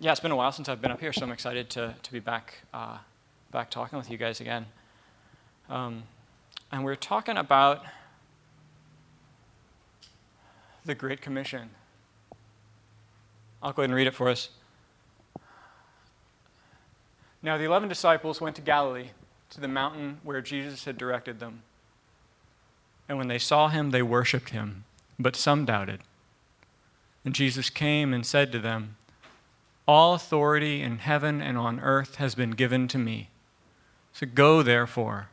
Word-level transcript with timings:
yeah, 0.00 0.12
it's 0.12 0.20
been 0.20 0.30
a 0.30 0.36
while 0.36 0.52
since 0.52 0.68
I've 0.68 0.80
been 0.80 0.92
up 0.92 1.00
here, 1.00 1.12
so 1.12 1.22
I'm 1.22 1.32
excited 1.32 1.70
to, 1.70 1.94
to 2.00 2.12
be 2.12 2.20
back, 2.20 2.58
uh, 2.72 2.98
back 3.50 3.70
talking 3.70 3.98
with 3.98 4.10
you 4.10 4.16
guys 4.16 4.40
again. 4.40 4.66
Um, 5.68 6.04
and 6.70 6.84
we're 6.84 6.94
talking 6.94 7.36
about 7.36 7.84
the 10.84 10.94
Great 10.94 11.20
Commission. 11.20 11.70
I'll 13.60 13.72
go 13.72 13.82
ahead 13.82 13.90
and 13.90 13.96
read 13.96 14.06
it 14.06 14.14
for 14.14 14.28
us. 14.28 14.50
Now, 17.42 17.56
the 17.56 17.64
eleven 17.64 17.88
disciples 17.88 18.40
went 18.40 18.54
to 18.56 18.62
Galilee, 18.62 19.08
to 19.50 19.60
the 19.60 19.68
mountain 19.68 20.18
where 20.22 20.40
Jesus 20.40 20.84
had 20.84 20.96
directed 20.96 21.40
them. 21.40 21.62
And 23.08 23.18
when 23.18 23.28
they 23.28 23.38
saw 23.38 23.68
him, 23.68 23.90
they 23.90 24.02
worshipped 24.02 24.50
him, 24.50 24.84
but 25.18 25.34
some 25.34 25.64
doubted. 25.64 26.02
And 27.24 27.34
Jesus 27.34 27.68
came 27.68 28.14
and 28.14 28.24
said 28.24 28.52
to 28.52 28.58
them, 28.60 28.96
All 29.88 30.12
authority 30.12 30.82
in 30.82 30.98
heaven 30.98 31.40
and 31.40 31.56
on 31.56 31.80
earth 31.80 32.16
has 32.16 32.34
been 32.34 32.50
given 32.50 32.86
to 32.88 32.98
me. 32.98 33.30
So 34.12 34.26
go, 34.26 34.62
therefore, 34.62 35.30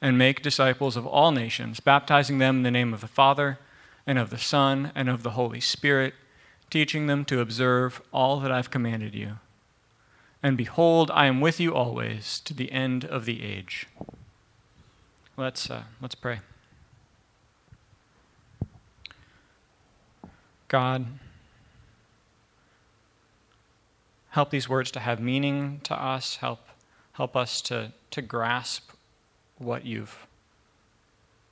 and 0.00 0.16
make 0.16 0.42
disciples 0.42 0.96
of 0.96 1.06
all 1.06 1.32
nations, 1.32 1.80
baptizing 1.80 2.38
them 2.38 2.58
in 2.58 2.62
the 2.62 2.70
name 2.70 2.94
of 2.94 3.00
the 3.00 3.08
Father, 3.08 3.58
and 4.06 4.16
of 4.16 4.30
the 4.30 4.38
Son, 4.38 4.92
and 4.94 5.08
of 5.08 5.24
the 5.24 5.30
Holy 5.30 5.58
Spirit, 5.58 6.14
teaching 6.70 7.08
them 7.08 7.24
to 7.24 7.40
observe 7.40 8.00
all 8.12 8.38
that 8.38 8.52
I've 8.52 8.70
commanded 8.70 9.12
you. 9.14 9.38
And 10.40 10.56
behold, 10.56 11.10
I 11.10 11.26
am 11.26 11.40
with 11.40 11.58
you 11.58 11.74
always 11.74 12.38
to 12.40 12.54
the 12.54 12.70
end 12.70 13.04
of 13.04 13.24
the 13.24 13.42
age. 13.42 13.86
Let's, 15.36 15.68
uh, 15.68 15.82
let's 16.00 16.14
pray. 16.14 16.40
God, 20.68 21.06
help 24.34 24.50
these 24.50 24.68
words 24.68 24.90
to 24.90 24.98
have 24.98 25.20
meaning 25.20 25.80
to 25.84 25.94
us. 25.94 26.36
Help, 26.36 26.66
help 27.12 27.36
us 27.36 27.60
to, 27.62 27.92
to 28.10 28.20
grasp 28.20 28.90
what 29.58 29.86
you've, 29.86 30.26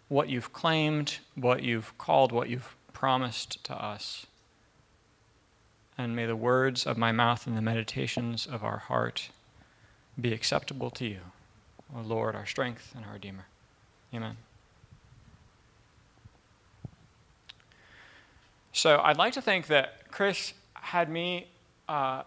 what 0.09 0.29
you've 0.29 0.53
claimed, 0.53 1.19
what 1.37 1.63
you've 1.63 1.97
called, 1.97 2.33
what 2.33 2.49
you've 2.49 2.75
promised 2.93 3.63
to 3.63 3.73
us. 3.73 4.27
And 5.97 6.17
may 6.17 6.27
the 6.27 6.35
words 6.35 6.85
of 6.85 6.99
my 6.99 7.13
mouth 7.13 7.47
and 7.47 7.57
the 7.57 7.63
meditations 7.63 8.49
of 8.49 8.65
our 8.65 8.79
heart 8.79 9.29
be 10.21 10.33
acceptable 10.33 10.91
to 10.91 11.07
you, 11.07 11.21
O 11.97 12.01
Lord, 12.01 12.35
our 12.35 12.47
strength 12.47 12.93
and 12.97 13.05
our 13.05 13.13
Redeemer. 13.13 13.47
Amen. 14.13 14.37
So 18.73 19.01
I'd 19.05 19.19
like 19.19 19.35
to 19.35 19.43
think 19.43 19.69
that 19.69 20.11
Chris 20.11 20.53
had 20.75 21.09
me 21.09 21.47
uh, 21.89 22.25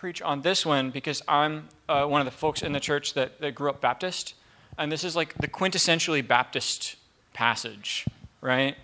preach 0.00 0.22
on 0.22 0.40
this 0.40 0.64
one 0.64 0.90
because 0.90 1.20
I'm 1.28 1.68
uh, 1.86 2.06
one 2.06 2.22
of 2.22 2.24
the 2.24 2.30
folks 2.30 2.62
in 2.62 2.72
the 2.72 2.80
church 2.80 3.12
that, 3.12 3.38
that 3.42 3.54
grew 3.54 3.68
up 3.68 3.82
Baptist. 3.82 4.32
And 4.78 4.90
this 4.90 5.04
is 5.04 5.14
like 5.14 5.34
the 5.34 5.46
quintessentially 5.46 6.26
Baptist 6.26 6.96
passage, 7.34 8.06
right? 8.40 8.76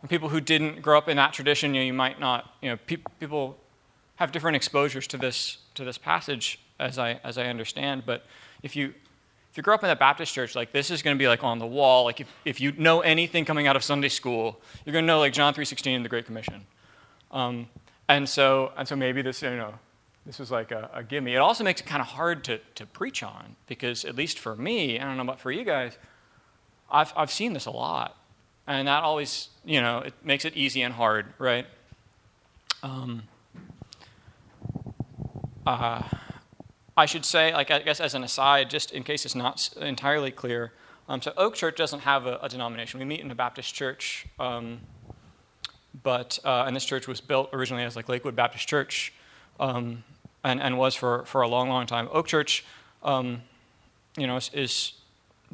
And 0.00 0.08
people 0.08 0.28
who 0.28 0.40
didn't 0.40 0.80
grow 0.80 0.96
up 0.96 1.08
in 1.08 1.16
that 1.16 1.32
tradition, 1.32 1.74
you, 1.74 1.80
know, 1.80 1.86
you 1.86 1.92
might 1.92 2.20
not, 2.20 2.54
you 2.62 2.70
know, 2.70 2.76
pe- 2.86 3.02
people 3.18 3.58
have 4.14 4.30
different 4.30 4.54
exposures 4.54 5.08
to 5.08 5.16
this, 5.16 5.58
to 5.74 5.82
this 5.82 5.98
passage 5.98 6.60
as 6.78 7.00
I, 7.00 7.18
as 7.24 7.36
I 7.36 7.46
understand. 7.46 8.04
But 8.06 8.24
if 8.62 8.76
you, 8.76 8.94
if 9.50 9.56
you 9.56 9.64
grew 9.64 9.74
up 9.74 9.82
in 9.82 9.90
a 9.90 9.96
Baptist 9.96 10.32
church, 10.32 10.54
like 10.54 10.70
this 10.70 10.88
is 10.88 11.02
going 11.02 11.16
to 11.16 11.18
be 11.18 11.26
like 11.26 11.42
on 11.42 11.58
the 11.58 11.66
wall. 11.66 12.04
Like 12.04 12.20
if, 12.20 12.32
if 12.44 12.60
you 12.60 12.70
know 12.78 13.00
anything 13.00 13.44
coming 13.44 13.66
out 13.66 13.74
of 13.74 13.82
Sunday 13.82 14.08
school, 14.08 14.60
you're 14.84 14.92
going 14.92 15.02
to 15.02 15.08
know 15.08 15.18
like 15.18 15.32
John 15.32 15.52
3.16 15.52 15.96
and 15.96 16.04
the 16.04 16.08
Great 16.08 16.26
Commission. 16.26 16.64
Um, 17.32 17.66
and 18.08 18.28
so, 18.28 18.70
and 18.76 18.86
so 18.86 18.94
maybe 18.94 19.20
this, 19.20 19.42
you 19.42 19.56
know, 19.56 19.74
this 20.26 20.38
was 20.38 20.50
like 20.50 20.70
a, 20.70 20.90
a 20.92 21.02
gimme. 21.02 21.34
It 21.34 21.38
also 21.38 21.64
makes 21.64 21.80
it 21.80 21.84
kind 21.84 22.00
of 22.00 22.08
hard 22.08 22.44
to, 22.44 22.58
to 22.76 22.86
preach 22.86 23.22
on 23.22 23.56
because, 23.66 24.04
at 24.04 24.16
least 24.16 24.38
for 24.38 24.56
me, 24.56 24.98
I 24.98 25.04
don't 25.04 25.16
know 25.16 25.22
about 25.22 25.40
for 25.40 25.52
you 25.52 25.64
guys, 25.64 25.98
I've, 26.90 27.12
I've 27.16 27.30
seen 27.30 27.52
this 27.52 27.66
a 27.66 27.70
lot. 27.70 28.16
And 28.66 28.88
that 28.88 29.02
always, 29.02 29.50
you 29.64 29.80
know, 29.80 29.98
it 29.98 30.14
makes 30.22 30.46
it 30.46 30.56
easy 30.56 30.80
and 30.80 30.94
hard, 30.94 31.34
right? 31.38 31.66
Um, 32.82 33.24
uh, 35.66 36.02
I 36.96 37.06
should 37.06 37.26
say, 37.26 37.52
like, 37.52 37.70
I 37.70 37.80
guess 37.80 38.00
as 38.00 38.14
an 38.14 38.24
aside, 38.24 38.70
just 38.70 38.92
in 38.92 39.02
case 39.02 39.26
it's 39.26 39.34
not 39.34 39.68
entirely 39.78 40.30
clear, 40.30 40.72
um, 41.08 41.20
so 41.20 41.34
Oak 41.36 41.54
Church 41.54 41.76
doesn't 41.76 42.00
have 42.00 42.24
a, 42.24 42.38
a, 42.40 42.48
denomination. 42.48 42.98
We 42.98 43.04
meet 43.04 43.20
in 43.20 43.30
a 43.30 43.34
Baptist 43.34 43.74
church, 43.74 44.26
um, 44.38 44.80
but, 46.02 46.38
uh, 46.44 46.64
and 46.66 46.74
this 46.74 46.86
church 46.86 47.06
was 47.06 47.20
built 47.20 47.50
originally 47.52 47.84
as 47.84 47.94
like 47.94 48.08
Lakewood 48.08 48.34
Baptist 48.34 48.66
Church. 48.66 49.12
Um, 49.60 50.02
and, 50.44 50.60
and 50.60 50.78
was 50.78 50.94
for, 50.94 51.24
for 51.24 51.40
a 51.40 51.48
long, 51.48 51.68
long 51.68 51.86
time. 51.86 52.08
Oak 52.12 52.28
Church, 52.28 52.64
um, 53.02 53.42
you 54.16 54.26
know, 54.26 54.36
is, 54.36 54.50
is, 54.52 54.92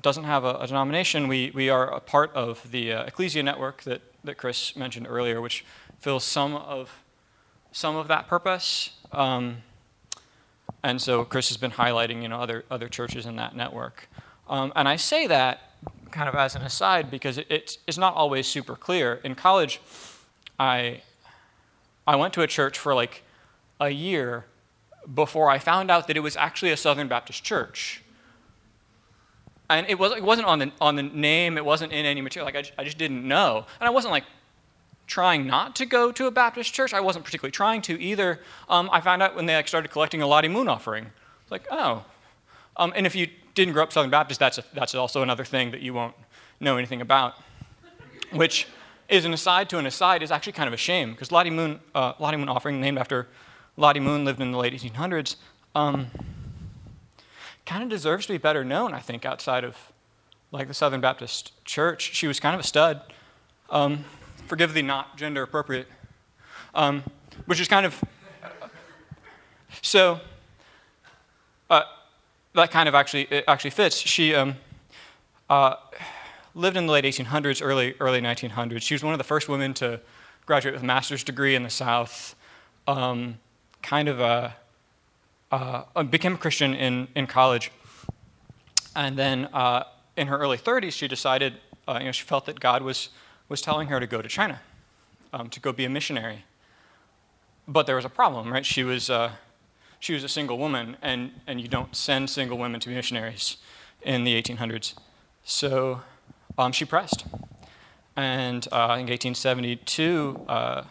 doesn't 0.00 0.24
have 0.24 0.44
a, 0.44 0.56
a, 0.56 0.66
denomination. 0.66 1.28
We, 1.28 1.52
we 1.54 1.70
are 1.70 1.90
a 1.90 2.00
part 2.00 2.32
of 2.34 2.70
the 2.70 2.92
uh, 2.92 3.04
Ecclesia 3.04 3.42
network 3.42 3.82
that, 3.82 4.02
that 4.24 4.36
Chris 4.36 4.74
mentioned 4.76 5.06
earlier, 5.08 5.40
which 5.40 5.64
fills 6.00 6.24
some 6.24 6.56
of, 6.56 6.90
some 7.72 7.96
of 7.96 8.08
that 8.08 8.26
purpose. 8.26 8.90
Um, 9.12 9.58
and 10.82 11.00
so 11.00 11.24
Chris 11.24 11.48
has 11.48 11.56
been 11.56 11.72
highlighting, 11.72 12.22
you 12.22 12.28
know, 12.28 12.40
other, 12.40 12.64
other 12.70 12.88
churches 12.88 13.26
in 13.26 13.36
that 13.36 13.54
network. 13.54 14.08
Um, 14.48 14.72
and 14.74 14.88
I 14.88 14.96
say 14.96 15.26
that 15.28 15.60
kind 16.10 16.28
of 16.28 16.34
as 16.34 16.56
an 16.56 16.62
aside 16.62 17.10
because 17.10 17.38
it, 17.38 17.78
it's, 17.86 17.98
not 17.98 18.14
always 18.14 18.46
super 18.46 18.74
clear. 18.74 19.20
In 19.22 19.34
college, 19.34 19.80
I, 20.58 21.02
I 22.06 22.16
went 22.16 22.34
to 22.34 22.42
a 22.42 22.46
church 22.46 22.78
for 22.78 22.94
like 22.94 23.22
a 23.78 23.90
year 23.90 24.46
before 25.14 25.50
I 25.50 25.58
found 25.58 25.90
out 25.90 26.06
that 26.06 26.16
it 26.16 26.20
was 26.20 26.36
actually 26.36 26.70
a 26.70 26.76
Southern 26.76 27.08
Baptist 27.08 27.42
church. 27.44 28.02
And 29.68 29.86
it, 29.88 29.98
was, 29.98 30.12
it 30.12 30.22
wasn't 30.22 30.48
on 30.48 30.58
the, 30.58 30.72
on 30.80 30.96
the 30.96 31.02
name, 31.02 31.56
it 31.56 31.64
wasn't 31.64 31.92
in 31.92 32.04
any 32.04 32.20
material. 32.20 32.46
Like, 32.46 32.56
I 32.56 32.62
just, 32.62 32.72
I 32.78 32.84
just 32.84 32.98
didn't 32.98 33.26
know. 33.26 33.66
And 33.80 33.86
I 33.86 33.90
wasn't 33.90 34.12
like 34.12 34.24
trying 35.06 35.46
not 35.46 35.76
to 35.76 35.86
go 35.86 36.12
to 36.12 36.26
a 36.26 36.30
Baptist 36.30 36.72
church. 36.72 36.92
I 36.92 37.00
wasn't 37.00 37.24
particularly 37.24 37.52
trying 37.52 37.82
to 37.82 38.00
either. 38.00 38.40
Um, 38.68 38.88
I 38.92 39.00
found 39.00 39.22
out 39.22 39.36
when 39.36 39.46
they 39.46 39.54
like, 39.54 39.68
started 39.68 39.90
collecting 39.90 40.22
a 40.22 40.26
Lottie 40.26 40.48
Moon 40.48 40.68
offering. 40.68 41.06
It's 41.42 41.50
like, 41.50 41.66
oh. 41.70 42.04
Um, 42.76 42.92
and 42.96 43.06
if 43.06 43.14
you 43.14 43.28
didn't 43.54 43.74
grow 43.74 43.82
up 43.82 43.92
Southern 43.92 44.10
Baptist, 44.10 44.40
that's, 44.40 44.58
a, 44.58 44.64
that's 44.74 44.94
also 44.94 45.22
another 45.22 45.44
thing 45.44 45.70
that 45.72 45.80
you 45.80 45.94
won't 45.94 46.14
know 46.60 46.76
anything 46.76 47.00
about, 47.00 47.34
which 48.32 48.66
is 49.08 49.24
an 49.24 49.32
aside 49.32 49.68
to 49.70 49.78
an 49.78 49.86
aside 49.86 50.22
is 50.22 50.30
actually 50.30 50.52
kind 50.52 50.68
of 50.68 50.72
a 50.72 50.76
shame 50.76 51.10
because 51.12 51.32
Lottie 51.32 51.50
Moon, 51.50 51.80
uh, 51.94 52.12
Lottie 52.18 52.36
Moon 52.36 52.48
offering, 52.48 52.80
named 52.80 52.98
after 52.98 53.28
Lottie 53.80 53.98
Moon 53.98 54.26
lived 54.26 54.42
in 54.42 54.52
the 54.52 54.58
late 54.58 54.74
1800s, 54.74 55.36
um, 55.74 56.08
kind 57.64 57.82
of 57.82 57.88
deserves 57.88 58.26
to 58.26 58.34
be 58.34 58.38
better 58.38 58.62
known, 58.62 58.92
I 58.92 58.98
think, 58.98 59.24
outside 59.24 59.64
of 59.64 59.74
like 60.52 60.68
the 60.68 60.74
Southern 60.74 61.00
Baptist 61.00 61.52
Church. 61.64 62.14
She 62.14 62.26
was 62.26 62.38
kind 62.38 62.54
of 62.54 62.60
a 62.60 62.64
stud. 62.64 63.00
Um, 63.70 64.04
forgive 64.46 64.74
the 64.74 64.82
not 64.82 65.16
gender 65.16 65.42
appropriate, 65.42 65.88
um, 66.74 67.04
which 67.46 67.58
is 67.58 67.68
kind 67.68 67.86
of 67.86 68.04
so. 69.80 70.20
Uh, 71.70 71.82
that 72.54 72.70
kind 72.70 72.86
of 72.86 72.94
actually 72.94 73.28
actually 73.48 73.70
fits. 73.70 73.96
She 73.96 74.34
um, 74.34 74.56
uh, 75.48 75.76
lived 76.54 76.76
in 76.76 76.84
the 76.84 76.92
late 76.92 77.06
1800s, 77.06 77.64
early 77.64 77.94
early 77.98 78.20
1900s. 78.20 78.82
She 78.82 78.92
was 78.92 79.02
one 79.02 79.14
of 79.14 79.18
the 79.18 79.24
first 79.24 79.48
women 79.48 79.72
to 79.74 80.00
graduate 80.44 80.74
with 80.74 80.82
a 80.82 80.86
master's 80.86 81.24
degree 81.24 81.54
in 81.54 81.62
the 81.62 81.70
South. 81.70 82.34
Um, 82.86 83.38
kind 83.82 84.08
of 84.08 84.20
a, 84.20 84.56
uh, 85.50 86.02
became 86.04 86.34
a 86.34 86.38
Christian 86.38 86.74
in, 86.74 87.08
in 87.14 87.26
college. 87.26 87.70
And 88.94 89.16
then 89.16 89.46
uh, 89.46 89.84
in 90.16 90.26
her 90.26 90.38
early 90.38 90.58
30s, 90.58 90.92
she 90.92 91.08
decided, 91.08 91.54
uh, 91.88 91.98
you 92.00 92.06
know, 92.06 92.12
she 92.12 92.24
felt 92.24 92.46
that 92.46 92.60
God 92.60 92.82
was, 92.82 93.10
was 93.48 93.60
telling 93.60 93.88
her 93.88 94.00
to 94.00 94.06
go 94.06 94.22
to 94.22 94.28
China, 94.28 94.60
um, 95.32 95.48
to 95.50 95.60
go 95.60 95.72
be 95.72 95.84
a 95.84 95.90
missionary. 95.90 96.44
But 97.66 97.86
there 97.86 97.96
was 97.96 98.04
a 98.04 98.10
problem, 98.10 98.52
right? 98.52 98.66
She 98.66 98.82
was, 98.82 99.10
uh, 99.10 99.32
she 100.00 100.12
was 100.12 100.24
a 100.24 100.28
single 100.28 100.58
woman, 100.58 100.96
and, 101.02 101.32
and 101.46 101.60
you 101.60 101.68
don't 101.68 101.94
send 101.94 102.30
single 102.30 102.58
women 102.58 102.80
to 102.80 102.88
be 102.88 102.94
missionaries 102.94 103.58
in 104.02 104.24
the 104.24 104.40
1800s. 104.40 104.94
So 105.44 106.00
um, 106.58 106.72
she 106.72 106.84
pressed. 106.84 107.24
And 108.16 108.66
uh, 108.72 108.98
in 108.98 109.06
1872, 109.06 110.44
uh, 110.48 110.82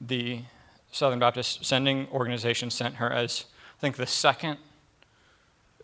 the 0.00 0.42
Southern 0.90 1.18
Baptist 1.18 1.64
Sending 1.64 2.08
Organization 2.12 2.70
sent 2.70 2.96
her 2.96 3.10
as, 3.10 3.44
I 3.78 3.80
think, 3.80 3.96
the 3.96 4.06
second 4.06 4.58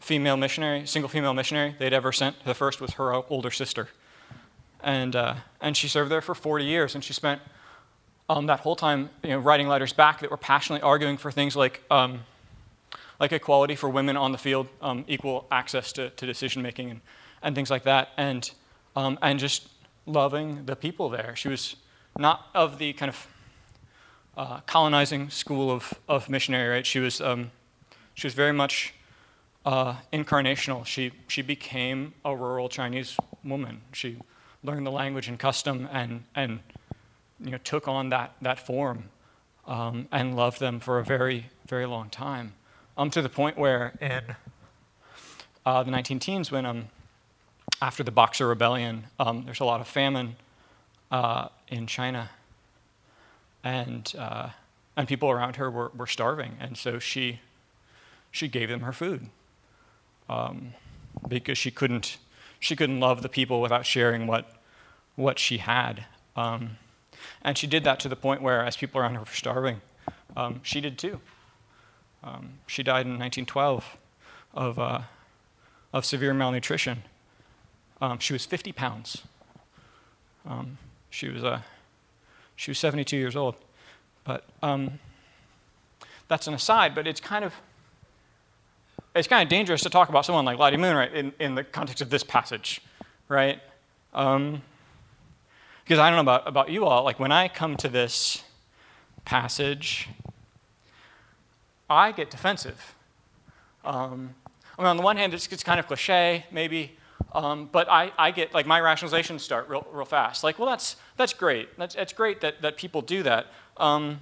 female 0.00 0.36
missionary, 0.36 0.86
single 0.86 1.08
female 1.08 1.34
missionary 1.34 1.74
they'd 1.78 1.92
ever 1.92 2.12
sent. 2.12 2.44
The 2.44 2.54
first 2.54 2.80
was 2.80 2.92
her 2.92 3.14
older 3.30 3.50
sister. 3.50 3.88
And, 4.82 5.16
uh, 5.16 5.36
and 5.60 5.76
she 5.76 5.88
served 5.88 6.10
there 6.10 6.20
for 6.20 6.34
40 6.34 6.64
years, 6.64 6.94
and 6.94 7.02
she 7.02 7.12
spent 7.12 7.40
um, 8.28 8.46
that 8.46 8.60
whole 8.60 8.76
time 8.76 9.10
you 9.22 9.30
know, 9.30 9.38
writing 9.38 9.68
letters 9.68 9.92
back 9.92 10.20
that 10.20 10.30
were 10.30 10.36
passionately 10.36 10.82
arguing 10.82 11.16
for 11.16 11.30
things 11.30 11.56
like, 11.56 11.82
um, 11.90 12.20
like 13.18 13.32
equality 13.32 13.76
for 13.76 13.88
women 13.88 14.16
on 14.16 14.32
the 14.32 14.38
field, 14.38 14.68
um, 14.82 15.04
equal 15.08 15.46
access 15.50 15.92
to, 15.92 16.10
to 16.10 16.26
decision 16.26 16.60
making, 16.60 16.90
and, 16.90 17.00
and 17.42 17.54
things 17.54 17.70
like 17.70 17.84
that, 17.84 18.10
and, 18.16 18.50
um, 18.96 19.18
and 19.22 19.38
just 19.38 19.68
loving 20.06 20.66
the 20.66 20.76
people 20.76 21.08
there. 21.08 21.34
She 21.34 21.48
was 21.48 21.76
not 22.18 22.46
of 22.54 22.78
the 22.78 22.92
kind 22.92 23.08
of 23.08 23.26
uh, 24.36 24.60
colonizing 24.60 25.30
school 25.30 25.70
of, 25.70 25.94
of 26.08 26.28
missionary, 26.28 26.68
right? 26.68 26.86
She 26.86 26.98
was, 26.98 27.20
um, 27.20 27.50
she 28.14 28.26
was 28.26 28.34
very 28.34 28.52
much 28.52 28.94
uh, 29.64 29.96
incarnational. 30.12 30.84
She, 30.84 31.12
she 31.28 31.42
became 31.42 32.14
a 32.24 32.34
rural 32.36 32.68
Chinese 32.68 33.16
woman. 33.42 33.82
She 33.92 34.18
learned 34.62 34.86
the 34.86 34.90
language 34.90 35.28
and 35.28 35.38
custom 35.38 35.88
and, 35.92 36.24
and 36.34 36.60
you 37.40 37.50
know, 37.50 37.58
took 37.58 37.88
on 37.88 38.10
that, 38.10 38.34
that 38.42 38.58
form 38.58 39.04
um, 39.66 40.08
and 40.12 40.36
loved 40.36 40.60
them 40.60 40.80
for 40.80 40.98
a 40.98 41.04
very, 41.04 41.46
very 41.66 41.86
long 41.86 42.10
time. 42.10 42.54
Um, 42.96 43.10
to 43.10 43.22
the 43.22 43.28
point 43.28 43.58
where 43.58 43.94
in 44.00 44.36
uh, 45.66 45.82
the 45.82 45.90
19 45.90 46.18
teens, 46.18 46.50
when 46.50 46.66
um, 46.66 46.86
after 47.82 48.02
the 48.02 48.10
Boxer 48.10 48.46
Rebellion, 48.46 49.04
um, 49.18 49.44
there's 49.44 49.60
a 49.60 49.64
lot 49.64 49.80
of 49.80 49.88
famine 49.88 50.36
uh, 51.10 51.48
in 51.68 51.86
China, 51.86 52.30
and 53.64 54.14
uh, 54.16 54.50
and 54.96 55.08
people 55.08 55.30
around 55.30 55.56
her 55.56 55.70
were, 55.70 55.90
were 55.96 56.06
starving, 56.06 56.56
and 56.60 56.76
so 56.76 56.98
she 56.98 57.40
she 58.30 58.46
gave 58.46 58.68
them 58.68 58.80
her 58.80 58.92
food 58.92 59.28
um, 60.28 60.74
because 61.26 61.56
she 61.58 61.70
couldn't 61.70 62.18
she 62.60 62.76
couldn't 62.76 63.00
love 63.00 63.22
the 63.22 63.28
people 63.28 63.60
without 63.60 63.86
sharing 63.86 64.26
what 64.26 64.52
what 65.16 65.38
she 65.38 65.58
had, 65.58 66.04
um, 66.36 66.76
and 67.42 67.56
she 67.56 67.66
did 67.66 67.82
that 67.84 67.98
to 68.00 68.08
the 68.08 68.16
point 68.16 68.42
where, 68.42 68.64
as 68.64 68.76
people 68.76 69.00
around 69.00 69.14
her 69.14 69.20
were 69.20 69.26
starving, 69.26 69.80
um, 70.36 70.60
she 70.62 70.80
did 70.80 70.98
too. 70.98 71.20
Um, 72.22 72.54
she 72.66 72.82
died 72.82 73.06
in 73.06 73.18
1912 73.18 73.96
of 74.52 74.78
uh, 74.78 75.00
of 75.92 76.04
severe 76.04 76.34
malnutrition. 76.34 77.02
Um, 78.00 78.18
she 78.18 78.32
was 78.32 78.44
50 78.44 78.72
pounds. 78.72 79.22
Um, 80.46 80.78
she 81.10 81.28
was 81.28 81.44
uh, 81.44 81.60
she 82.56 82.70
was 82.70 82.78
72 82.78 83.16
years 83.16 83.36
old. 83.36 83.56
But 84.24 84.44
um, 84.62 84.98
that's 86.28 86.46
an 86.46 86.54
aside, 86.54 86.94
but 86.94 87.06
it's 87.06 87.20
kind 87.20 87.44
of 87.44 87.54
it's 89.14 89.28
kind 89.28 89.42
of 89.42 89.48
dangerous 89.48 89.82
to 89.82 89.90
talk 89.90 90.08
about 90.08 90.24
someone 90.24 90.44
like 90.44 90.58
Lottie 90.58 90.76
Moon 90.76 90.96
right, 90.96 91.12
in, 91.12 91.32
in 91.38 91.54
the 91.54 91.62
context 91.62 92.02
of 92.02 92.10
this 92.10 92.24
passage, 92.24 92.80
right? 93.28 93.60
Um, 94.12 94.62
because 95.84 96.00
I 96.00 96.10
don't 96.10 96.16
know 96.16 96.32
about, 96.32 96.48
about 96.48 96.70
you 96.70 96.84
all, 96.84 97.04
like 97.04 97.20
when 97.20 97.30
I 97.30 97.46
come 97.46 97.76
to 97.76 97.88
this 97.88 98.42
passage, 99.24 100.08
I 101.88 102.10
get 102.10 102.30
defensive. 102.30 102.94
Um, 103.84 104.34
I 104.78 104.82
mean, 104.82 104.88
on 104.88 104.96
the 104.96 105.02
one 105.02 105.16
hand, 105.16 105.32
it's, 105.32 105.46
it's 105.48 105.62
kind 105.62 105.78
of 105.78 105.86
cliche, 105.86 106.46
maybe, 106.50 106.96
um, 107.34 107.68
but 107.72 107.90
I, 107.90 108.12
I 108.16 108.30
get, 108.30 108.54
like, 108.54 108.66
my 108.66 108.80
rationalizations 108.80 109.40
start 109.40 109.68
real, 109.68 109.86
real 109.92 110.04
fast. 110.04 110.44
Like, 110.44 110.58
well, 110.58 110.68
that's, 110.68 110.96
that's 111.16 111.32
great. 111.32 111.76
That's, 111.76 111.94
that's 111.94 112.12
great 112.12 112.40
that, 112.42 112.62
that 112.62 112.76
people 112.76 113.02
do 113.02 113.22
that. 113.24 113.46
Um, 113.76 114.20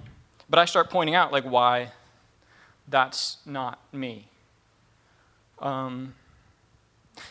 but 0.49 0.59
I 0.59 0.65
start 0.65 0.89
pointing 0.89 1.13
out, 1.13 1.31
like, 1.31 1.43
why 1.43 1.91
that's 2.87 3.37
not 3.45 3.79
me. 3.93 4.27
Um, 5.59 6.15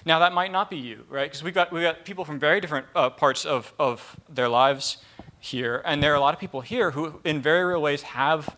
now, 0.05 0.21
that 0.21 0.33
might 0.33 0.53
not 0.53 0.71
be 0.71 0.77
you, 0.77 1.05
right? 1.11 1.29
Because 1.29 1.43
we've 1.43 1.53
got, 1.55 1.73
we've 1.73 1.83
got 1.83 2.05
people 2.05 2.25
from 2.25 2.39
very 2.39 2.61
different 2.61 2.87
uh, 2.95 3.11
parts 3.11 3.45
of, 3.45 3.73
of 3.79 4.17
their 4.29 4.49
lives 4.49 4.99
here. 5.41 5.83
And 5.85 6.01
there 6.01 6.13
are 6.13 6.17
a 6.17 6.21
lot 6.21 6.33
of 6.33 6.39
people 6.41 6.61
here 6.61 6.93
who, 6.93 7.21
in 7.25 7.43
very 7.43 7.65
real 7.65 7.83
ways, 7.83 8.03
have 8.03 8.57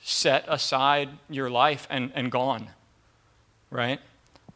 set 0.00 0.44
aside 0.46 1.10
your 1.28 1.50
life 1.50 1.88
and, 1.90 2.12
and 2.14 2.30
gone, 2.30 2.68
right? 3.70 4.00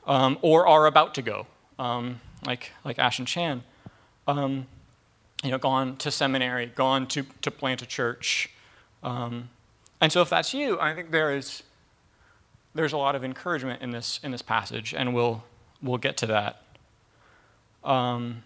Um, 0.06 0.38
or 0.40 0.66
are 0.66 0.86
about 0.86 1.14
to 1.14 1.22
go 1.22 1.48
um, 1.78 2.20
like, 2.46 2.72
like 2.84 2.98
Ashen 2.98 3.26
Chan, 3.26 3.62
um, 4.26 4.66
you 5.42 5.50
know, 5.50 5.58
gone 5.58 5.96
to 5.96 6.10
seminary, 6.10 6.66
gone 6.66 7.06
to, 7.08 7.24
to 7.42 7.50
plant 7.50 7.82
a 7.82 7.86
church. 7.86 8.50
Um, 9.02 9.50
and 10.00 10.10
so 10.12 10.22
if 10.22 10.30
that's 10.30 10.54
you, 10.54 10.78
I 10.80 10.94
think 10.94 11.10
there 11.10 11.34
is, 11.34 11.62
there's 12.74 12.92
a 12.92 12.96
lot 12.96 13.14
of 13.14 13.24
encouragement 13.24 13.82
in 13.82 13.90
this, 13.90 14.20
in 14.22 14.30
this 14.30 14.42
passage, 14.42 14.94
and 14.94 15.14
we'll, 15.14 15.44
we'll 15.82 15.98
get 15.98 16.16
to 16.18 16.26
that. 16.26 16.62
Um, 17.84 18.42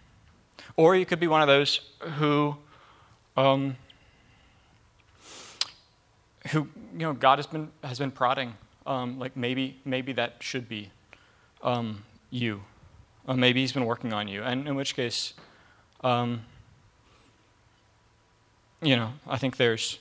or 0.75 0.95
you 0.95 1.05
could 1.05 1.19
be 1.19 1.27
one 1.27 1.41
of 1.41 1.47
those 1.47 1.81
who, 2.01 2.57
um, 3.37 3.77
who 6.51 6.67
you 6.93 6.99
know, 6.99 7.13
God 7.13 7.39
has 7.39 7.47
been, 7.47 7.69
has 7.83 7.99
been 7.99 8.11
prodding. 8.11 8.55
Um, 8.85 9.19
like 9.19 9.37
maybe, 9.37 9.77
maybe 9.85 10.13
that 10.13 10.37
should 10.39 10.67
be 10.67 10.89
you. 12.31 12.61
Uh, 13.27 13.35
maybe 13.35 13.61
he's 13.61 13.73
been 13.73 13.85
working 13.85 14.13
on 14.13 14.27
you, 14.27 14.43
and 14.43 14.67
in 14.67 14.75
which 14.75 14.95
case, 14.95 15.33
um, 16.03 16.41
you 18.81 18.95
know, 18.95 19.13
I 19.27 19.37
think 19.37 19.57
there's 19.57 19.99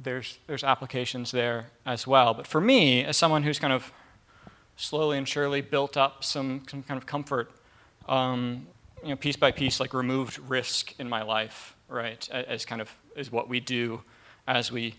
there's 0.00 0.38
there's 0.46 0.64
applications 0.64 1.30
there 1.30 1.66
as 1.84 2.06
well. 2.06 2.34
But 2.34 2.46
for 2.46 2.60
me, 2.60 3.04
as 3.04 3.16
someone 3.16 3.42
who's 3.42 3.58
kind 3.58 3.72
of 3.72 3.92
slowly 4.76 5.18
and 5.18 5.28
surely 5.28 5.60
built 5.60 5.96
up 5.96 6.24
some 6.24 6.62
some 6.68 6.82
kind 6.82 6.98
of 6.98 7.06
comfort, 7.06 7.50
um, 8.08 8.66
you 9.02 9.10
know, 9.10 9.16
piece 9.16 9.36
by 9.36 9.50
piece, 9.50 9.80
like 9.80 9.94
removed 9.94 10.38
risk 10.38 10.94
in 10.98 11.08
my 11.08 11.22
life, 11.22 11.76
right? 11.88 12.28
As 12.30 12.64
kind 12.64 12.80
of 12.80 12.94
is 13.16 13.30
what 13.30 13.48
we 13.48 13.60
do 13.60 14.02
as 14.46 14.72
we 14.72 14.94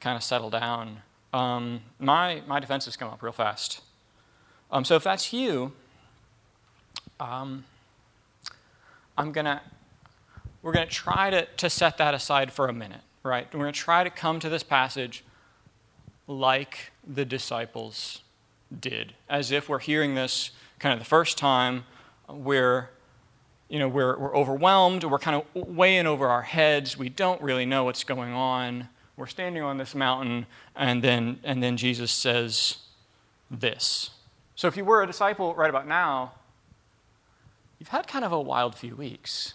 kind 0.00 0.16
of 0.16 0.22
settle 0.22 0.50
down. 0.50 1.02
Um, 1.32 1.80
my 1.98 2.42
my 2.46 2.60
defenses 2.60 2.96
come 2.96 3.08
up 3.08 3.22
real 3.22 3.32
fast. 3.32 3.80
Um, 4.70 4.84
so 4.84 4.96
if 4.96 5.04
that's 5.04 5.32
you, 5.32 5.72
um, 7.20 7.64
I'm 9.16 9.32
gonna, 9.32 9.62
we're 10.62 10.72
gonna 10.72 10.86
try 10.86 11.30
to, 11.30 11.46
to 11.46 11.70
set 11.70 11.98
that 11.98 12.14
aside 12.14 12.52
for 12.52 12.68
a 12.68 12.72
minute, 12.72 13.00
right? 13.22 13.52
We're 13.52 13.60
gonna 13.60 13.72
try 13.72 14.04
to 14.04 14.10
come 14.10 14.40
to 14.40 14.48
this 14.48 14.62
passage 14.62 15.24
like 16.26 16.92
the 17.06 17.24
disciples 17.24 18.22
did, 18.80 19.14
as 19.28 19.50
if 19.50 19.68
we're 19.68 19.78
hearing 19.78 20.14
this 20.14 20.50
kind 20.78 20.92
of 20.92 20.98
the 20.98 21.04
first 21.04 21.38
time. 21.38 21.84
We're, 22.28 22.90
you 23.68 23.78
know, 23.78 23.88
we're, 23.88 24.18
we're 24.18 24.34
overwhelmed, 24.34 25.04
we're 25.04 25.18
kind 25.18 25.36
of 25.36 25.68
way 25.68 25.96
in 25.96 26.06
over 26.06 26.28
our 26.28 26.42
heads, 26.42 26.96
we 26.96 27.08
don't 27.08 27.40
really 27.42 27.66
know 27.66 27.84
what's 27.84 28.04
going 28.04 28.32
on. 28.32 28.88
We're 29.16 29.26
standing 29.26 29.62
on 29.62 29.78
this 29.78 29.94
mountain, 29.94 30.46
and 30.74 31.02
then, 31.02 31.38
and 31.44 31.62
then 31.62 31.76
Jesus 31.76 32.10
says 32.10 32.78
this. 33.48 34.10
So 34.56 34.66
if 34.66 34.76
you 34.76 34.84
were 34.84 35.02
a 35.02 35.06
disciple 35.06 35.54
right 35.54 35.70
about 35.70 35.86
now, 35.86 36.32
you've 37.84 37.90
had 37.90 38.06
kind 38.06 38.24
of 38.24 38.32
a 38.32 38.40
wild 38.40 38.74
few 38.74 38.96
weeks. 38.96 39.52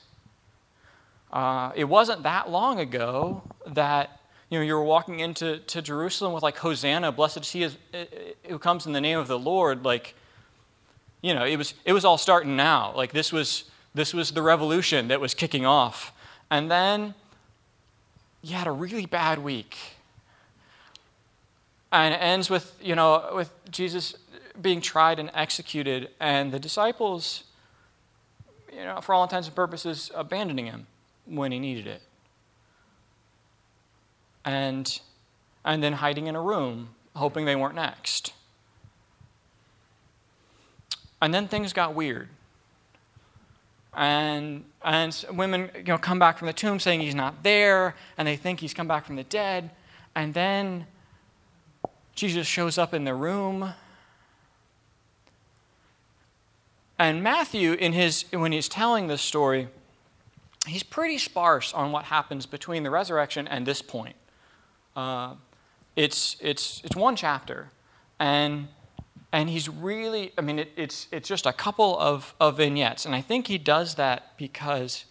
Uh, 1.34 1.72
it 1.76 1.86
wasn't 1.86 2.22
that 2.22 2.48
long 2.48 2.80
ago 2.80 3.42
that 3.66 4.20
you 4.52 4.60
know 4.60 4.64
you 4.64 4.76
were 4.76 4.84
walking 4.84 5.20
into 5.20 5.58
to 5.58 5.82
Jerusalem 5.82 6.34
with 6.34 6.44
like 6.44 6.56
Hosanna, 6.58 7.12
blessed 7.12 7.38
is 7.38 7.52
he 7.52 7.64
is, 7.64 7.78
who 8.48 8.60
comes 8.60 8.86
in 8.86 8.94
the 8.94 9.02
name 9.02 9.18
of 9.18 9.28
the 9.28 9.40
Lord. 9.40 9.84
Like, 9.84 10.14
you 11.24 11.34
know, 11.34 11.44
it 11.44 11.58
was 11.58 11.74
it 11.86 11.92
was 11.92 12.06
all 12.06 12.20
starting 12.20 12.56
now. 12.56 12.94
Like 12.96 13.14
this 13.14 13.34
was 13.34 13.64
this 13.96 14.14
was 14.14 14.30
the 14.30 14.44
revolution 14.44 15.08
that 15.08 15.20
was 15.20 15.34
kicking 15.34 15.66
off, 15.66 16.14
and 16.52 16.70
then 16.70 17.16
you 18.44 18.54
had 18.56 18.68
a 18.68 18.72
really 18.72 19.08
bad 19.08 19.40
week, 19.40 19.76
and 21.92 22.14
it 22.14 22.18
ends 22.18 22.48
with 22.48 22.76
you 22.80 22.94
know 22.94 23.32
with 23.34 23.52
Jesus 23.72 24.14
being 24.62 24.82
tried 24.82 25.18
and 25.18 25.32
executed, 25.34 26.12
and 26.20 26.52
the 26.52 26.60
disciples 26.60 27.46
you 28.72 28.84
know, 28.84 29.02
for 29.02 29.14
all 29.14 29.24
intents 29.24 29.48
and 29.48 29.56
purposes, 29.56 30.12
abandoning 30.16 30.66
him 30.66 30.88
when 31.26 31.52
he 31.52 31.60
needed 31.60 31.88
it. 31.88 32.02
And, 34.46 35.00
and 35.66 35.84
then 35.84 35.94
hiding 35.94 36.28
in 36.28 36.36
a 36.36 36.42
room, 36.42 36.90
hoping 37.16 37.46
they 37.46 37.56
weren't 37.56 37.76
next. 37.76 38.34
And 41.22 41.34
then 41.34 41.48
things 41.48 41.74
got 41.74 41.94
weird. 41.94 42.30
And, 43.94 44.64
and 44.84 45.26
women 45.32 45.70
you 45.76 45.84
know, 45.84 45.98
come 45.98 46.20
back 46.20 46.38
from 46.38 46.48
the 46.48 46.54
tomb 46.54 46.80
saying 46.80 47.02
he's 47.02 47.16
not 47.16 47.44
there, 47.44 47.96
and 48.18 48.28
they 48.28 48.36
think 48.36 48.60
he's 48.60 48.74
come 48.74 48.88
back 48.88 49.06
from 49.06 49.16
the 49.16 49.24
dead. 49.24 49.72
And 50.16 50.34
then 50.34 50.88
Jesus 52.16 52.48
shows 52.48 52.78
up 52.78 52.94
in 52.94 53.04
the 53.04 53.14
room 53.14 53.74
And 57.00 57.24
Matthew, 57.24 57.72
in 57.74 57.94
his, 57.94 58.26
when 58.34 58.52
he's 58.52 58.68
telling 58.68 59.08
this 59.08 59.22
story, 59.22 59.70
he's 60.68 60.84
pretty 60.84 61.18
sparse 61.18 61.74
on 61.74 61.94
what 61.94 62.06
happens 62.06 62.46
between 62.46 62.84
the 62.84 62.90
resurrection 62.90 63.48
and 63.48 63.66
this 63.66 63.82
point. 63.82 64.18
Uh, 64.98 65.36
it's, 65.96 66.36
it's, 66.42 66.82
it's 66.84 66.98
one 66.98 67.16
chapter, 67.16 67.70
and, 68.20 68.68
and 69.32 69.50
he's 69.50 69.70
really, 69.70 70.34
I 70.38 70.42
mean, 70.42 70.60
it, 70.60 70.72
it's, 70.76 71.08
it's 71.10 71.30
just 71.30 71.46
a 71.46 71.54
couple 71.54 71.98
of, 71.98 72.36
of 72.38 72.58
vignettes. 72.58 73.06
And 73.06 73.16
I 73.16 73.22
think 73.22 73.48
he 73.48 73.58
does 73.58 73.96
that 73.96 74.38
because 74.38 75.06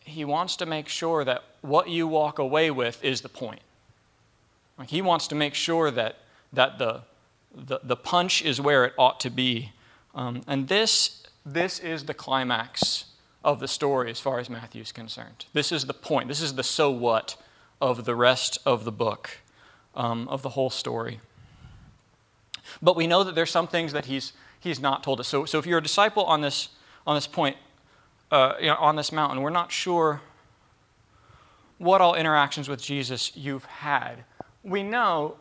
he 0.00 0.24
wants 0.24 0.56
to 0.56 0.66
make 0.66 0.88
sure 0.88 1.24
that 1.24 1.44
what 1.60 1.88
you 1.88 2.08
walk 2.08 2.40
away 2.40 2.72
with 2.72 3.02
is 3.04 3.20
the 3.20 3.28
point. 3.28 3.60
Like 4.76 4.90
he 4.90 5.02
wants 5.02 5.28
to 5.28 5.36
make 5.36 5.54
sure 5.54 5.92
that, 5.92 6.16
that 6.52 6.78
the, 6.78 7.02
the, 7.54 7.78
the 7.84 7.96
punch 7.96 8.42
is 8.42 8.60
where 8.60 8.84
it 8.84 8.94
ought 8.98 9.20
to 9.20 9.30
be 9.30 9.70
um, 10.14 10.42
and 10.46 10.68
this, 10.68 11.22
this 11.44 11.78
is 11.78 12.04
the 12.04 12.14
climax 12.14 13.06
of 13.44 13.60
the 13.60 13.68
story 13.68 14.10
as 14.10 14.20
far 14.20 14.38
as 14.38 14.50
Matthew 14.50 14.82
is 14.82 14.92
concerned. 14.92 15.46
This 15.52 15.72
is 15.72 15.86
the 15.86 15.94
point. 15.94 16.28
This 16.28 16.40
is 16.40 16.54
the 16.54 16.62
so 16.62 16.90
what 16.90 17.36
of 17.80 18.04
the 18.04 18.14
rest 18.14 18.58
of 18.66 18.84
the 18.84 18.92
book, 18.92 19.38
um, 19.94 20.28
of 20.28 20.42
the 20.42 20.50
whole 20.50 20.70
story. 20.70 21.20
But 22.82 22.96
we 22.96 23.06
know 23.06 23.24
that 23.24 23.34
there's 23.34 23.50
some 23.50 23.66
things 23.66 23.92
that 23.92 24.06
he's, 24.06 24.32
he's 24.58 24.80
not 24.80 25.02
told 25.02 25.20
us. 25.20 25.28
So, 25.28 25.44
so 25.44 25.58
if 25.58 25.66
you're 25.66 25.78
a 25.78 25.82
disciple 25.82 26.24
on 26.24 26.40
this, 26.40 26.68
on 27.06 27.14
this 27.14 27.26
point, 27.26 27.56
uh, 28.30 28.54
you 28.60 28.66
know, 28.66 28.76
on 28.76 28.96
this 28.96 29.12
mountain, 29.12 29.40
we're 29.40 29.50
not 29.50 29.72
sure 29.72 30.20
what 31.78 32.00
all 32.00 32.14
interactions 32.14 32.68
with 32.68 32.82
Jesus 32.82 33.32
you've 33.36 33.64
had. 33.64 34.24
We 34.62 34.82
know 34.82 35.36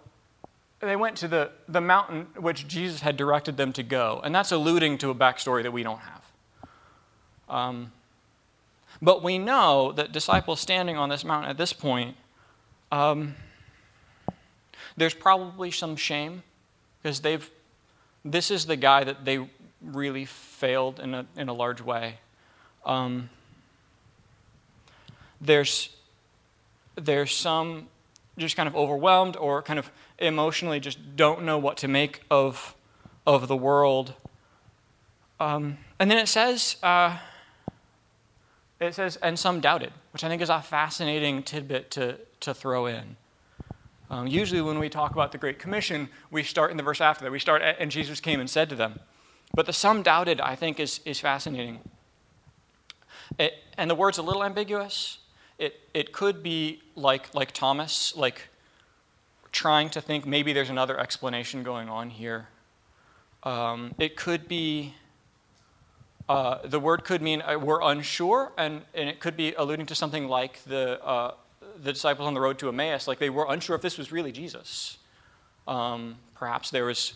they 0.79 0.95
went 0.95 1.17
to 1.17 1.27
the, 1.27 1.51
the 1.67 1.81
mountain 1.81 2.27
which 2.37 2.67
Jesus 2.67 3.01
had 3.01 3.17
directed 3.17 3.57
them 3.57 3.73
to 3.73 3.83
go, 3.83 4.21
and 4.23 4.33
that's 4.33 4.51
alluding 4.51 4.97
to 4.99 5.09
a 5.09 5.15
backstory 5.15 5.63
that 5.63 5.71
we 5.71 5.83
don't 5.83 5.99
have. 5.99 6.31
Um, 7.49 7.91
but 9.01 9.23
we 9.23 9.37
know 9.37 9.91
that 9.93 10.11
disciples 10.11 10.59
standing 10.59 10.97
on 10.97 11.09
this 11.09 11.23
mountain 11.23 11.49
at 11.49 11.57
this 11.57 11.73
point, 11.73 12.15
um, 12.91 13.35
there's 14.95 15.13
probably 15.13 15.71
some 15.71 15.95
shame 15.95 16.43
because 17.01 17.21
they've, 17.21 17.49
this 18.25 18.51
is 18.51 18.65
the 18.65 18.75
guy 18.75 19.03
that 19.03 19.25
they 19.25 19.47
really 19.81 20.25
failed 20.25 20.99
in 20.99 21.13
a, 21.13 21.25
in 21.35 21.49
a 21.49 21.53
large 21.53 21.81
way. 21.81 22.15
Um, 22.85 23.29
there's, 25.39 25.89
there's 26.95 27.35
some 27.35 27.87
just 28.37 28.55
kind 28.55 28.67
of 28.67 28.75
overwhelmed 28.75 29.35
or 29.35 29.61
kind 29.61 29.79
of 29.79 29.91
emotionally 30.19 30.79
just 30.79 31.15
don't 31.15 31.43
know 31.43 31.57
what 31.57 31.77
to 31.77 31.87
make 31.87 32.21
of, 32.29 32.75
of 33.25 33.47
the 33.47 33.55
world. 33.55 34.13
Um, 35.39 35.77
and 35.99 36.09
then 36.09 36.17
it 36.17 36.27
says, 36.27 36.77
uh, 36.81 37.17
it 38.79 38.95
says, 38.95 39.17
and 39.17 39.37
some 39.37 39.59
doubted, 39.59 39.91
which 40.11 40.23
I 40.23 40.29
think 40.29 40.41
is 40.41 40.49
a 40.49 40.61
fascinating 40.61 41.43
tidbit 41.43 41.91
to, 41.91 42.17
to 42.41 42.53
throw 42.53 42.85
in. 42.85 43.17
Um, 44.09 44.27
usually, 44.27 44.61
when 44.61 44.79
we 44.79 44.87
talk 44.87 45.11
about 45.11 45.31
the 45.31 45.37
Great 45.37 45.59
Commission, 45.59 46.07
we 46.31 46.41
start 46.43 46.71
in 46.71 46.77
the 46.77 46.83
verse 46.83 47.01
after 47.01 47.25
that. 47.25 47.31
We 47.31 47.39
start, 47.39 47.61
and 47.61 47.91
Jesus 47.91 48.21
came 48.21 48.39
and 48.39 48.49
said 48.49 48.69
to 48.69 48.75
them. 48.75 48.99
But 49.53 49.65
the 49.65 49.73
some 49.73 50.01
doubted, 50.01 50.39
I 50.39 50.55
think, 50.55 50.79
is, 50.79 51.01
is 51.03 51.19
fascinating. 51.19 51.79
It, 53.37 53.53
and 53.77 53.89
the 53.89 53.95
word's 53.95 54.17
a 54.17 54.21
little 54.21 54.43
ambiguous. 54.43 55.17
It, 55.57 55.81
it 55.93 56.13
could 56.13 56.41
be 56.41 56.81
like, 56.95 57.33
like 57.35 57.51
Thomas, 57.51 58.15
like 58.15 58.43
trying 59.51 59.89
to 59.89 60.01
think 60.01 60.25
maybe 60.25 60.53
there's 60.53 60.69
another 60.69 60.99
explanation 60.99 61.63
going 61.63 61.89
on 61.89 62.09
here. 62.09 62.47
Um, 63.43 63.93
it 63.97 64.15
could 64.15 64.47
be, 64.47 64.93
uh, 66.27 66.59
the 66.65 66.79
word 66.79 67.03
could 67.03 67.21
mean 67.21 67.41
uh, 67.41 67.57
we're 67.57 67.81
unsure, 67.81 68.51
and, 68.57 68.81
and 68.93 69.07
it 69.07 69.19
could 69.19 69.37
be 69.37 69.53
alluding 69.53 69.85
to 69.87 69.95
something 69.95 70.27
like 70.27 70.63
the, 70.65 71.03
uh, 71.03 71.33
the 71.83 71.93
disciples 71.93 72.27
on 72.27 72.33
the 72.33 72.41
road 72.41 72.59
to 72.59 72.69
Emmaus, 72.69 73.07
like 73.07 73.19
they 73.19 73.29
were 73.29 73.45
unsure 73.49 73.75
if 73.75 73.81
this 73.81 73.97
was 73.97 74.11
really 74.11 74.31
Jesus. 74.31 74.97
Um, 75.67 76.17
perhaps 76.35 76.71
there 76.71 76.85
was, 76.85 77.13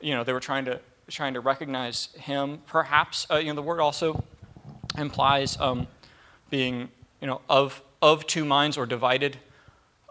you 0.00 0.14
know, 0.14 0.24
they 0.24 0.32
were 0.32 0.40
trying 0.40 0.64
to, 0.64 0.80
trying 1.08 1.34
to 1.34 1.40
recognize 1.40 2.08
him. 2.18 2.62
Perhaps, 2.66 3.26
uh, 3.30 3.36
you 3.36 3.48
know, 3.48 3.54
the 3.54 3.62
word 3.62 3.80
also 3.80 4.24
implies 4.96 5.58
um, 5.60 5.86
being, 6.50 6.88
you 7.20 7.26
know, 7.26 7.40
of, 7.48 7.82
of 8.00 8.26
two 8.26 8.44
minds 8.44 8.76
or 8.76 8.86
divided. 8.86 9.38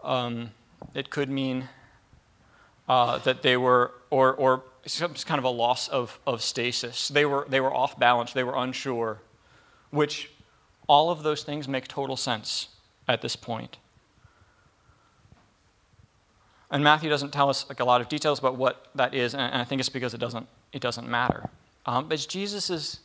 Um, 0.02 0.50
it 0.94 1.10
could 1.10 1.28
mean 1.28 1.68
uh, 2.88 3.18
that 3.18 3.42
they 3.42 3.56
were, 3.56 3.92
or, 4.10 4.34
or 4.34 4.62
some 4.86 5.14
kind 5.14 5.38
of 5.38 5.44
a 5.44 5.50
loss 5.50 5.88
of, 5.88 6.18
of 6.26 6.42
stasis. 6.42 7.08
They 7.08 7.24
were, 7.24 7.46
they 7.48 7.60
were 7.60 7.72
off 7.72 7.98
balance, 7.98 8.32
they 8.32 8.44
were 8.44 8.56
unsure, 8.56 9.18
which 9.90 10.30
all 10.88 11.10
of 11.10 11.22
those 11.22 11.42
things 11.42 11.68
make 11.68 11.88
total 11.88 12.16
sense 12.16 12.68
at 13.08 13.22
this 13.22 13.36
point. 13.36 13.78
And 16.70 16.82
Matthew 16.82 17.10
doesn't 17.10 17.32
tell 17.32 17.50
us 17.50 17.68
like 17.68 17.80
a 17.80 17.84
lot 17.84 18.00
of 18.00 18.08
details 18.08 18.38
about 18.38 18.56
what 18.56 18.86
that 18.94 19.14
is, 19.14 19.34
and 19.34 19.54
I 19.54 19.64
think 19.64 19.80
it's 19.80 19.90
because 19.90 20.14
it 20.14 20.18
doesn't, 20.18 20.46
it 20.72 20.80
doesn't 20.80 21.06
matter. 21.08 21.50
Um, 21.84 22.10
it's 22.10 22.26
Jesus' 22.26 23.00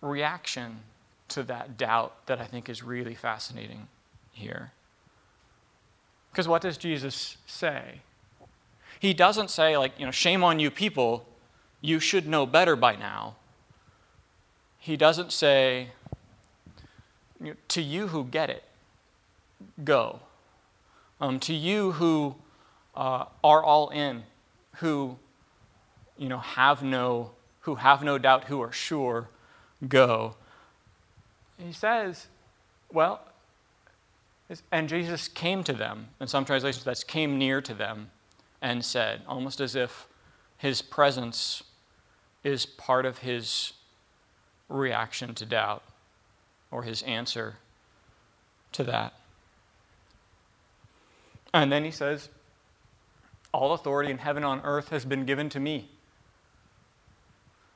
reaction 0.00 0.80
to 1.28 1.42
that 1.44 1.76
doubt 1.76 2.26
that 2.26 2.40
I 2.40 2.44
think 2.44 2.68
is 2.68 2.82
really 2.82 3.14
fascinating 3.14 3.86
here. 4.32 4.72
Because 6.30 6.46
what 6.46 6.62
does 6.62 6.76
Jesus 6.76 7.36
say? 7.46 8.00
He 8.98 9.14
doesn't 9.14 9.50
say, 9.50 9.76
like, 9.76 9.98
you 9.98 10.04
know, 10.04 10.12
shame 10.12 10.44
on 10.44 10.60
you 10.60 10.70
people, 10.70 11.26
you 11.80 12.00
should 12.00 12.28
know 12.28 12.46
better 12.46 12.76
by 12.76 12.96
now. 12.96 13.36
He 14.78 14.96
doesn't 14.96 15.32
say, 15.32 15.88
to 17.68 17.82
you 17.82 18.08
who 18.08 18.24
get 18.24 18.50
it, 18.50 18.64
go. 19.82 20.20
Um, 21.20 21.40
to 21.40 21.54
you 21.54 21.92
who 21.92 22.36
uh, 22.94 23.24
are 23.42 23.62
all 23.62 23.88
in, 23.90 24.24
who, 24.76 25.16
you 26.16 26.28
know, 26.28 26.38
have 26.38 26.82
no, 26.82 27.32
who 27.60 27.76
have 27.76 28.02
no 28.02 28.18
doubt, 28.18 28.44
who 28.44 28.60
are 28.62 28.72
sure, 28.72 29.28
go. 29.86 30.36
He 31.58 31.72
says, 31.72 32.26
well, 32.92 33.20
and 34.72 34.88
Jesus 34.88 35.28
came 35.28 35.62
to 35.64 35.72
them. 35.72 36.08
In 36.20 36.26
some 36.26 36.44
translations, 36.44 36.84
that's 36.84 37.04
came 37.04 37.38
near 37.38 37.60
to 37.60 37.74
them 37.74 38.10
and 38.60 38.84
said, 38.84 39.22
almost 39.26 39.60
as 39.60 39.74
if 39.74 40.06
his 40.58 40.82
presence 40.82 41.62
is 42.42 42.66
part 42.66 43.06
of 43.06 43.18
his 43.18 43.72
reaction 44.68 45.34
to 45.34 45.46
doubt 45.46 45.82
or 46.70 46.82
his 46.82 47.02
answer 47.02 47.56
to 48.72 48.84
that. 48.84 49.14
And 51.52 51.70
then 51.70 51.84
he 51.84 51.90
says, 51.90 52.28
All 53.52 53.72
authority 53.72 54.10
in 54.10 54.18
heaven 54.18 54.44
and 54.44 54.60
on 54.60 54.60
earth 54.64 54.90
has 54.90 55.04
been 55.04 55.24
given 55.24 55.48
to 55.50 55.60
me. 55.60 55.88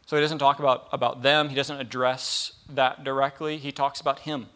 So 0.06 0.16
he 0.16 0.22
doesn't 0.22 0.38
talk 0.38 0.58
about, 0.58 0.88
about 0.92 1.22
them, 1.22 1.48
he 1.48 1.54
doesn't 1.54 1.80
address 1.80 2.52
that 2.68 3.04
directly. 3.04 3.56
He 3.58 3.72
talks 3.72 4.00
about 4.00 4.20
him 4.20 4.46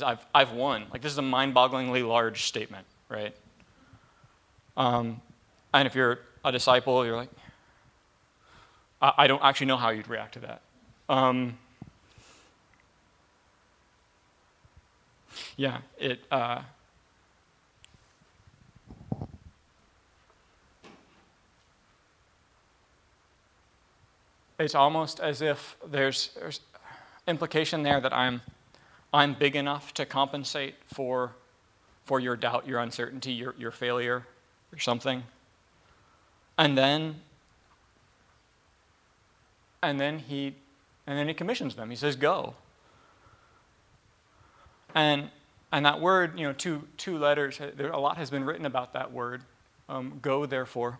I've, 0.00 0.24
I've 0.32 0.52
won. 0.52 0.86
Like, 0.92 1.02
this 1.02 1.10
is 1.10 1.18
a 1.18 1.22
mind 1.22 1.54
bogglingly 1.54 2.06
large 2.06 2.44
statement, 2.44 2.86
right? 3.08 3.34
Um, 4.76 5.20
and 5.74 5.86
if 5.86 5.94
you're 5.96 6.20
a 6.44 6.52
disciple, 6.52 7.04
you're 7.04 7.16
like, 7.16 7.30
I, 9.02 9.12
I, 9.18 9.26
don't 9.26 9.42
actually 9.42 9.66
know 9.66 9.76
how 9.76 9.90
you'd 9.90 10.08
react 10.08 10.34
to 10.34 10.40
that. 10.40 10.62
Um, 11.08 11.58
yeah, 15.56 15.78
it. 15.98 16.20
Uh, 16.30 16.62
it's 24.58 24.74
almost 24.74 25.20
as 25.20 25.42
if 25.42 25.76
there's, 25.86 26.30
there's 26.38 26.60
implication 27.26 27.82
there 27.82 28.00
that 28.00 28.12
I'm 28.12 28.40
I'm 29.12 29.34
big 29.34 29.56
enough 29.56 29.92
to 29.94 30.06
compensate 30.06 30.74
for, 30.86 31.32
for 32.04 32.18
your 32.18 32.36
doubt, 32.36 32.66
your 32.66 32.80
uncertainty, 32.80 33.32
your, 33.32 33.54
your 33.58 33.70
failure, 33.70 34.26
or 34.72 34.78
something. 34.78 35.24
And 36.56 36.76
then, 36.78 37.20
and 39.82 40.00
then 40.00 40.18
he, 40.18 40.56
and 41.06 41.18
then 41.18 41.28
he 41.28 41.34
commissions 41.34 41.74
them. 41.74 41.90
He 41.90 41.96
says, 41.96 42.16
"Go." 42.16 42.54
And 44.94 45.30
and 45.72 45.86
that 45.86 46.00
word, 46.00 46.38
you 46.38 46.46
know, 46.46 46.52
two 46.52 46.86
two 46.96 47.18
letters. 47.18 47.58
There, 47.76 47.90
a 47.90 47.98
lot 47.98 48.16
has 48.18 48.30
been 48.30 48.44
written 48.44 48.66
about 48.66 48.92
that 48.92 49.12
word. 49.12 49.42
Um, 49.88 50.18
go, 50.22 50.46
therefore. 50.46 50.98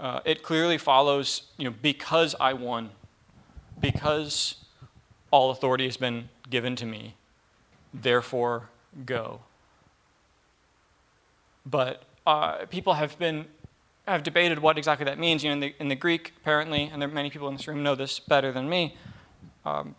Uh, 0.00 0.20
it 0.24 0.42
clearly 0.42 0.78
follows, 0.78 1.42
you 1.56 1.64
know, 1.64 1.74
because 1.82 2.34
I 2.40 2.54
won, 2.54 2.90
because 3.78 4.56
all 5.32 5.50
authority 5.50 5.86
has 5.86 5.96
been 5.96 6.28
given 6.48 6.76
to 6.76 6.86
me, 6.86 7.16
therefore 7.92 8.68
go. 9.04 9.40
But 11.66 12.04
uh, 12.24 12.66
people 12.66 12.94
have 12.94 13.18
been 13.18 13.46
have 14.06 14.22
debated 14.22 14.58
what 14.60 14.78
exactly 14.78 15.04
that 15.04 15.18
means. 15.18 15.42
You 15.42 15.50
know, 15.50 15.54
in 15.54 15.60
the, 15.60 15.74
in 15.80 15.88
the 15.88 15.96
Greek, 15.96 16.32
apparently, 16.40 16.84
and 16.92 17.02
there 17.02 17.08
many 17.08 17.30
people 17.30 17.48
in 17.48 17.56
this 17.56 17.66
room 17.66 17.82
know 17.82 17.96
this 17.96 18.20
better 18.20 18.52
than 18.52 18.68
me. 18.68 18.96
Um, 19.64 19.96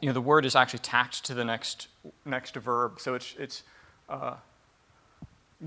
you 0.00 0.08
know, 0.08 0.12
the 0.12 0.20
word 0.20 0.44
is 0.44 0.56
actually 0.56 0.80
tacked 0.80 1.24
to 1.24 1.34
the 1.34 1.44
next 1.44 1.88
next 2.26 2.54
verb, 2.56 3.00
so 3.00 3.14
it's 3.14 3.34
it's 3.38 3.62
uh, 4.08 4.34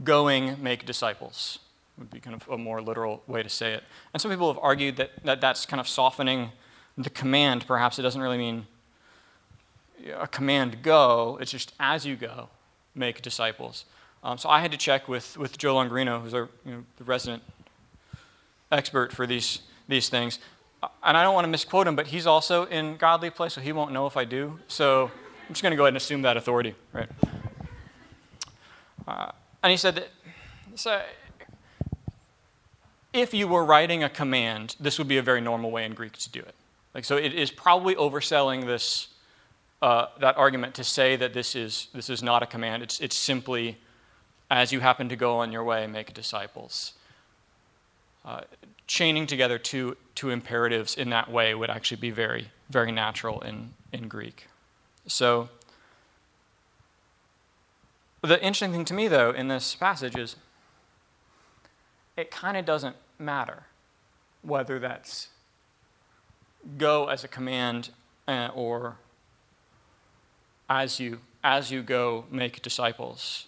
going 0.04 0.62
make 0.62 0.86
disciples 0.86 1.60
would 1.98 2.12
be 2.12 2.20
kind 2.20 2.36
of 2.36 2.48
a 2.50 2.58
more 2.58 2.82
literal 2.82 3.24
way 3.28 3.42
to 3.42 3.50
say 3.50 3.74
it. 3.74 3.84
And 4.14 4.22
some 4.22 4.30
people 4.30 4.54
have 4.54 4.62
argued 4.62 4.98
that, 4.98 5.12
that 5.24 5.42
that's 5.42 5.66
kind 5.66 5.80
of 5.80 5.88
softening 5.88 6.52
the 6.98 7.10
command. 7.10 7.66
Perhaps 7.68 8.00
it 8.00 8.02
doesn't 8.02 8.22
really 8.22 8.38
mean 8.38 8.66
a 10.16 10.28
command 10.28 10.82
go, 10.84 11.38
it's 11.42 11.52
just 11.52 11.74
as 11.80 12.06
you 12.06 12.16
go, 12.16 12.50
make 12.96 13.22
disciples. 13.22 13.86
Um, 14.24 14.38
so 14.38 14.50
I 14.50 14.62
had 14.62 14.72
to 14.72 14.78
check 14.78 15.08
with, 15.08 15.38
with 15.38 15.58
Joe 15.58 15.76
Longrino, 15.76 16.22
who's 16.22 16.34
our, 16.34 16.50
you 16.66 16.72
know, 16.72 16.84
the 16.98 17.04
resident 17.04 17.44
expert 18.72 19.12
for 19.14 19.26
these, 19.28 19.60
these 19.88 20.10
things. 20.10 20.40
And 21.04 21.18
I 21.18 21.24
don't 21.24 21.34
want 21.34 21.46
to 21.46 21.50
misquote 21.50 21.88
him, 21.88 21.96
but 21.96 22.08
he's 22.08 22.28
also 22.28 22.66
in 22.66 22.98
Godly 22.98 23.30
Place, 23.30 23.54
so 23.54 23.62
he 23.62 23.72
won't 23.72 23.92
know 23.92 24.06
if 24.06 24.18
I 24.18 24.26
do. 24.26 24.60
So 24.68 25.12
I'm 25.48 25.50
just 25.50 25.62
going 25.62 25.72
to 25.72 25.78
go 25.78 25.84
ahead 25.84 25.90
and 25.90 25.98
assume 25.98 26.22
that 26.24 26.38
authority, 26.38 26.76
right? 26.94 27.10
Uh, 29.08 29.32
and 29.64 29.72
he 29.72 29.78
said 29.78 29.96
that, 29.96 30.10
so 30.76 31.02
if 33.14 33.34
you 33.34 33.48
were 33.48 33.66
writing 33.66 34.04
a 34.04 34.10
command, 34.10 34.76
this 34.80 34.98
would 34.98 35.08
be 35.08 35.18
a 35.18 35.24
very 35.24 35.42
normal 35.42 35.72
way 35.72 35.86
in 35.86 35.94
Greek 35.94 36.14
to 36.18 36.30
do 36.30 36.40
it. 36.40 36.54
Like, 36.98 37.06
so 37.06 37.16
it 37.16 37.32
is 37.32 37.52
probably 37.52 37.94
overselling 37.94 38.66
this, 38.66 39.10
uh, 39.84 40.08
that 40.20 40.36
argument 40.36 40.74
to 40.74 40.84
say 40.84 41.16
that 41.16 41.32
this 41.32 41.56
is, 41.56 41.90
this 41.94 42.10
is 42.10 42.24
not 42.24 42.42
a 42.42 42.48
command. 42.48 42.82
It's, 42.82 43.00
it's 43.00 43.16
simply, 43.16 43.78
as 44.50 44.72
you 44.72 44.80
happen 44.80 45.08
to 45.10 45.16
go 45.16 45.38
on 45.38 45.52
your 45.52 45.64
way, 45.64 45.86
make 45.86 46.12
disciples. 46.16 46.94
Uh, 48.26 48.42
chaining 48.88 49.28
together 49.28 49.60
two, 49.60 49.96
two 50.16 50.32
imperatives 50.32 50.96
in 50.96 51.12
that 51.12 51.32
way 51.32 51.54
would 51.54 51.70
actually 51.70 51.98
be 51.98 52.10
very, 52.10 52.50
very 52.72 52.92
natural 52.92 53.42
in, 53.42 53.74
in 53.94 54.08
Greek. 54.08 54.48
So, 55.06 55.50
the 58.24 58.40
interesting 58.44 58.72
thing 58.72 58.86
to 58.86 58.96
me, 58.96 59.08
though, 59.08 59.30
in 59.30 59.50
this 59.50 59.76
passage 59.76 60.16
is 60.16 60.36
it 62.18 62.32
kind 62.32 62.58
of 62.58 62.66
doesn't 62.66 62.96
matter 63.20 63.66
whether 64.42 64.80
that's 64.80 65.28
go 66.78 67.08
as 67.08 67.24
a 67.24 67.28
command 67.28 67.90
uh, 68.28 68.50
or 68.54 68.98
as 70.70 71.00
you 71.00 71.20
as 71.44 71.72
you 71.72 71.82
go 71.82 72.26
make 72.30 72.62
disciples. 72.62 73.48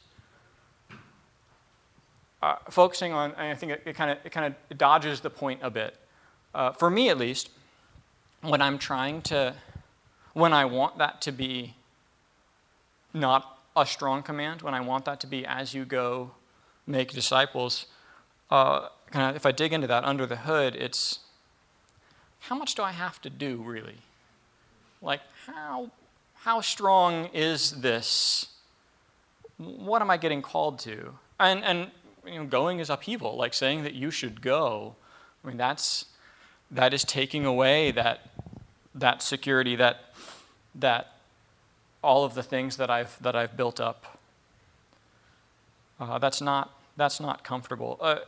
Uh, 2.41 2.55
focusing 2.69 3.11
on 3.11 3.33
i 3.35 3.53
think 3.53 3.73
it 3.85 3.93
kind 3.93 4.11
of 4.11 4.17
it 4.23 4.31
kind 4.31 4.53
of 4.71 4.77
dodges 4.77 5.19
the 5.19 5.29
point 5.29 5.59
a 5.61 5.69
bit. 5.69 5.95
Uh, 6.53 6.71
for 6.71 6.89
me 6.89 7.09
at 7.09 7.17
least 7.17 7.49
when 8.41 8.61
i'm 8.61 8.77
trying 8.77 9.21
to 9.21 9.53
when 10.33 10.53
i 10.53 10.63
want 10.63 10.97
that 10.97 11.21
to 11.21 11.33
be 11.33 11.75
not 13.13 13.59
a 13.75 13.85
strong 13.85 14.23
command 14.23 14.61
when 14.61 14.73
i 14.73 14.79
want 14.79 15.03
that 15.03 15.19
to 15.19 15.27
be 15.27 15.45
as 15.45 15.73
you 15.73 15.83
go 15.83 16.31
make 16.87 17.11
disciples 17.11 17.87
uh, 18.49 18.87
kind 19.11 19.29
of, 19.29 19.35
if 19.35 19.45
I 19.45 19.51
dig 19.51 19.73
into 19.73 19.87
that 19.87 20.03
under 20.03 20.25
the 20.25 20.37
hood, 20.37 20.75
it's 20.75 21.19
how 22.39 22.55
much 22.55 22.75
do 22.75 22.83
I 22.83 22.91
have 22.91 23.21
to 23.21 23.29
do 23.29 23.57
really? 23.57 23.97
Like, 25.01 25.21
how, 25.45 25.91
how 26.35 26.61
strong 26.61 27.29
is 27.33 27.81
this? 27.81 28.47
What 29.57 30.01
am 30.01 30.09
I 30.09 30.17
getting 30.17 30.41
called 30.41 30.79
to? 30.79 31.13
And, 31.39 31.63
and 31.63 31.91
you 32.25 32.39
know, 32.39 32.45
going 32.45 32.79
is 32.79 32.89
upheaval, 32.89 33.35
like 33.35 33.53
saying 33.53 33.83
that 33.83 33.93
you 33.93 34.11
should 34.11 34.41
go. 34.41 34.95
I 35.43 35.47
mean, 35.47 35.57
that's, 35.57 36.05
that 36.71 36.93
is 36.93 37.03
taking 37.03 37.45
away 37.45 37.91
that, 37.91 38.29
that 38.93 39.21
security, 39.21 39.75
that, 39.77 40.13
that 40.75 41.13
all 42.01 42.23
of 42.23 42.35
the 42.35 42.43
things 42.43 42.77
that 42.77 42.89
I've, 42.89 43.21
that 43.21 43.35
I've 43.35 43.55
built 43.55 43.79
up. 43.79 44.19
Uh, 45.99 46.17
that's, 46.17 46.41
not, 46.41 46.71
that's 46.95 47.19
not 47.19 47.43
comfortable. 47.43 47.97
Uh, 47.99 48.19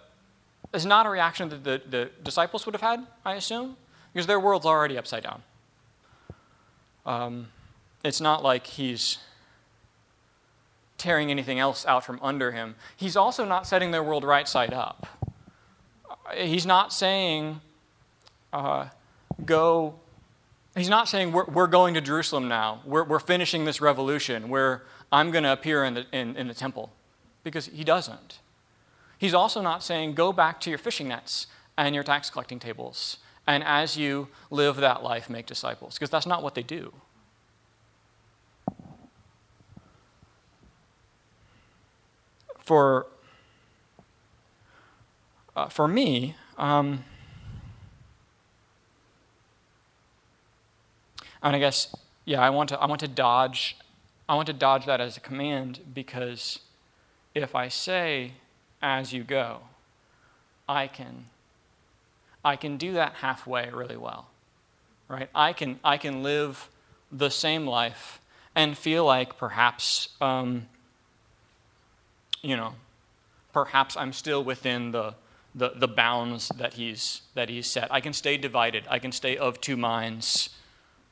is 0.73 0.85
not 0.85 1.05
a 1.05 1.09
reaction 1.09 1.49
that 1.49 1.63
the, 1.63 1.81
the 1.89 2.09
disciples 2.23 2.65
would 2.65 2.73
have 2.73 2.81
had, 2.81 3.05
I 3.25 3.35
assume, 3.35 3.77
because 4.13 4.27
their 4.27 4.39
world's 4.39 4.65
already 4.65 4.97
upside 4.97 5.23
down. 5.23 5.43
Um, 7.05 7.47
it's 8.03 8.21
not 8.21 8.43
like 8.43 8.67
he's 8.67 9.17
tearing 10.97 11.31
anything 11.31 11.59
else 11.59 11.85
out 11.85 12.05
from 12.05 12.19
under 12.21 12.51
him. 12.51 12.75
He's 12.95 13.15
also 13.15 13.43
not 13.45 13.65
setting 13.65 13.91
their 13.91 14.03
world 14.03 14.23
right 14.23 14.47
side 14.47 14.73
up. 14.73 15.07
He's 16.35 16.65
not 16.65 16.93
saying, 16.93 17.59
uh, 18.53 18.89
go. 19.43 19.95
He's 20.75 20.89
not 20.89 21.09
saying, 21.09 21.31
we're, 21.31 21.45
we're 21.45 21.67
going 21.67 21.95
to 21.95 22.01
Jerusalem 22.01 22.47
now. 22.47 22.81
We're, 22.85 23.03
we're 23.03 23.19
finishing 23.19 23.65
this 23.65 23.81
revolution 23.81 24.47
where 24.47 24.83
I'm 25.11 25.31
going 25.31 25.43
to 25.43 25.51
appear 25.51 25.83
in 25.83 25.95
the, 25.95 26.05
in, 26.11 26.37
in 26.37 26.47
the 26.47 26.53
temple. 26.53 26.91
Because 27.43 27.65
he 27.65 27.83
doesn't. 27.83 28.39
He's 29.17 29.33
also 29.33 29.61
not 29.61 29.83
saying, 29.83 30.13
go 30.13 30.31
back 30.31 30.61
to 30.61 30.69
your 30.69 30.77
fishing 30.77 31.07
nets 31.07 31.47
and 31.75 31.95
your 31.95 32.03
tax 32.03 32.29
collecting 32.29 32.59
tables, 32.59 33.17
and 33.53 33.63
as 33.63 33.97
you 33.97 34.27
live 34.49 34.77
that 34.77 35.03
life, 35.03 35.29
make 35.29 35.45
disciples, 35.45 35.95
because 35.95 36.09
that's 36.09 36.25
not 36.25 36.43
what 36.43 36.55
they 36.55 36.63
do. 36.63 36.93
For, 42.59 43.07
uh, 45.55 45.67
for 45.67 45.87
me, 45.87 46.35
um, 46.57 47.03
and 51.43 51.55
I 51.55 51.59
guess, 51.59 51.93
yeah, 52.25 52.41
I 52.41 52.49
want 52.49 52.69
to, 52.69 52.79
I 52.79 52.85
want 52.85 53.01
to 53.01 53.07
dodge, 53.07 53.77
I 54.29 54.35
want 54.35 54.47
to 54.47 54.53
dodge 54.53 54.85
that 54.85 55.01
as 55.01 55.17
a 55.17 55.19
command 55.19 55.79
because 55.93 56.59
if 57.33 57.55
I 57.55 57.67
say 57.67 58.33
as 58.81 59.13
you 59.13 59.23
go. 59.23 59.61
I 60.67 60.87
can 60.87 61.25
I 62.43 62.55
can 62.55 62.77
do 62.77 62.93
that 62.93 63.15
halfway 63.15 63.69
really 63.69 63.97
well. 63.97 64.27
Right? 65.07 65.29
I 65.35 65.53
can 65.53 65.79
I 65.83 65.97
can 65.97 66.23
live 66.23 66.69
the 67.11 67.29
same 67.29 67.67
life 67.67 68.21
and 68.55 68.77
feel 68.77 69.05
like 69.05 69.37
perhaps 69.37 70.09
um, 70.21 70.67
you 72.41 72.55
know 72.55 72.75
perhaps 73.53 73.97
I'm 73.97 74.13
still 74.13 74.43
within 74.43 74.91
the, 74.91 75.15
the, 75.53 75.71
the 75.75 75.87
bounds 75.87 76.49
that 76.57 76.73
he's 76.73 77.21
that 77.33 77.49
he's 77.49 77.67
set. 77.67 77.91
I 77.91 78.01
can 78.01 78.13
stay 78.13 78.37
divided. 78.37 78.85
I 78.89 78.99
can 78.99 79.11
stay 79.11 79.37
of 79.37 79.59
two 79.61 79.77
minds, 79.77 80.49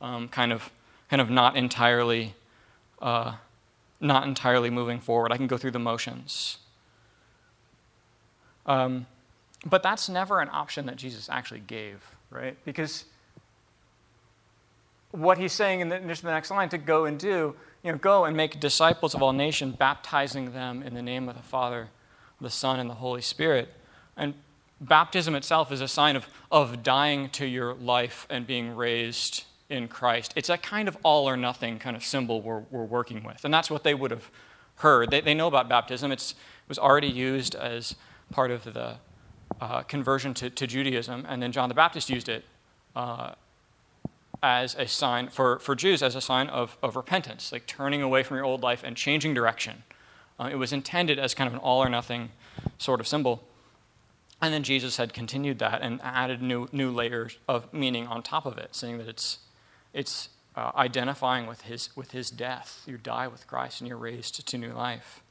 um, 0.00 0.28
kind 0.28 0.52
of 0.52 0.70
kind 1.08 1.20
of 1.20 1.30
not 1.30 1.56
entirely 1.56 2.34
uh, 3.02 3.34
not 4.00 4.26
entirely 4.26 4.70
moving 4.70 5.00
forward. 5.00 5.32
I 5.32 5.36
can 5.36 5.46
go 5.46 5.58
through 5.58 5.72
the 5.72 5.78
motions. 5.78 6.58
Um, 8.66 9.06
but 9.66 9.82
that's 9.82 10.08
never 10.08 10.40
an 10.40 10.48
option 10.50 10.86
that 10.86 10.96
Jesus 10.96 11.28
actually 11.28 11.60
gave, 11.60 12.14
right? 12.30 12.56
Because 12.64 13.04
what 15.12 15.38
he's 15.38 15.52
saying 15.52 15.80
in 15.80 15.88
the, 15.88 15.98
just 16.00 16.22
the 16.22 16.30
next 16.30 16.50
line 16.50 16.68
to 16.70 16.78
go 16.78 17.04
and 17.04 17.18
do, 17.18 17.54
you 17.82 17.92
know, 17.92 17.98
go 17.98 18.24
and 18.24 18.36
make 18.36 18.60
disciples 18.60 19.14
of 19.14 19.22
all 19.22 19.32
nations, 19.32 19.76
baptizing 19.76 20.52
them 20.52 20.82
in 20.82 20.94
the 20.94 21.02
name 21.02 21.28
of 21.28 21.36
the 21.36 21.42
Father, 21.42 21.88
the 22.40 22.50
Son, 22.50 22.78
and 22.78 22.88
the 22.88 22.94
Holy 22.94 23.20
Spirit. 23.20 23.68
And 24.16 24.34
baptism 24.80 25.34
itself 25.34 25.72
is 25.72 25.80
a 25.80 25.88
sign 25.88 26.16
of, 26.16 26.26
of 26.50 26.82
dying 26.82 27.28
to 27.30 27.46
your 27.46 27.74
life 27.74 28.26
and 28.30 28.46
being 28.46 28.74
raised 28.74 29.44
in 29.68 29.88
Christ. 29.88 30.32
It's 30.36 30.48
a 30.48 30.56
kind 30.56 30.88
of 30.88 30.96
all 31.02 31.28
or 31.28 31.36
nothing 31.36 31.78
kind 31.78 31.96
of 31.96 32.04
symbol 32.04 32.40
we're, 32.40 32.62
we're 32.70 32.84
working 32.84 33.22
with. 33.22 33.44
And 33.44 33.52
that's 33.52 33.70
what 33.70 33.84
they 33.84 33.94
would 33.94 34.10
have 34.10 34.30
heard. 34.76 35.10
They, 35.10 35.20
they 35.20 35.34
know 35.34 35.46
about 35.46 35.68
baptism, 35.68 36.12
it's, 36.12 36.32
it 36.32 36.68
was 36.68 36.78
already 36.78 37.08
used 37.08 37.54
as 37.54 37.94
part 38.30 38.50
of 38.50 38.64
the 38.64 38.96
uh, 39.60 39.82
conversion 39.82 40.34
to, 40.34 40.50
to, 40.50 40.66
Judaism, 40.66 41.26
and 41.28 41.42
then 41.42 41.52
John 41.52 41.68
the 41.68 41.74
Baptist 41.74 42.08
used 42.08 42.28
it 42.28 42.44
uh, 42.96 43.32
as 44.42 44.74
a 44.74 44.86
sign 44.86 45.28
for, 45.28 45.58
for 45.58 45.74
Jews 45.74 46.02
as 46.02 46.14
a 46.14 46.20
sign 46.20 46.48
of, 46.48 46.78
of 46.82 46.96
repentance, 46.96 47.52
like 47.52 47.66
turning 47.66 48.02
away 48.02 48.22
from 48.22 48.36
your 48.36 48.46
old 48.46 48.62
life 48.62 48.82
and 48.82 48.96
changing 48.96 49.34
direction. 49.34 49.82
Uh, 50.38 50.48
it 50.50 50.54
was 50.56 50.72
intended 50.72 51.18
as 51.18 51.34
kind 51.34 51.46
of 51.46 51.52
an 51.52 51.60
all 51.60 51.82
or 51.82 51.88
nothing 51.88 52.30
sort 52.78 53.00
of 53.00 53.06
symbol. 53.06 53.42
And 54.40 54.54
then 54.54 54.62
Jesus 54.62 54.96
had 54.96 55.12
continued 55.12 55.58
that 55.58 55.82
and 55.82 56.00
added 56.02 56.40
new, 56.40 56.66
new 56.72 56.90
layers 56.90 57.36
of 57.46 57.70
meaning 57.74 58.06
on 58.06 58.22
top 58.22 58.46
of 58.46 58.56
it, 58.56 58.74
saying 58.74 58.96
that 58.96 59.08
it's, 59.08 59.40
it's 59.92 60.30
uh, 60.56 60.72
identifying 60.74 61.46
with 61.46 61.62
his, 61.62 61.94
with 61.94 62.12
his 62.12 62.30
death. 62.30 62.82
You 62.86 62.96
die 62.96 63.28
with 63.28 63.46
Christ 63.46 63.82
and 63.82 63.88
you're 63.88 63.98
raised 63.98 64.46
to 64.46 64.58
new 64.58 64.72
life. 64.72 65.22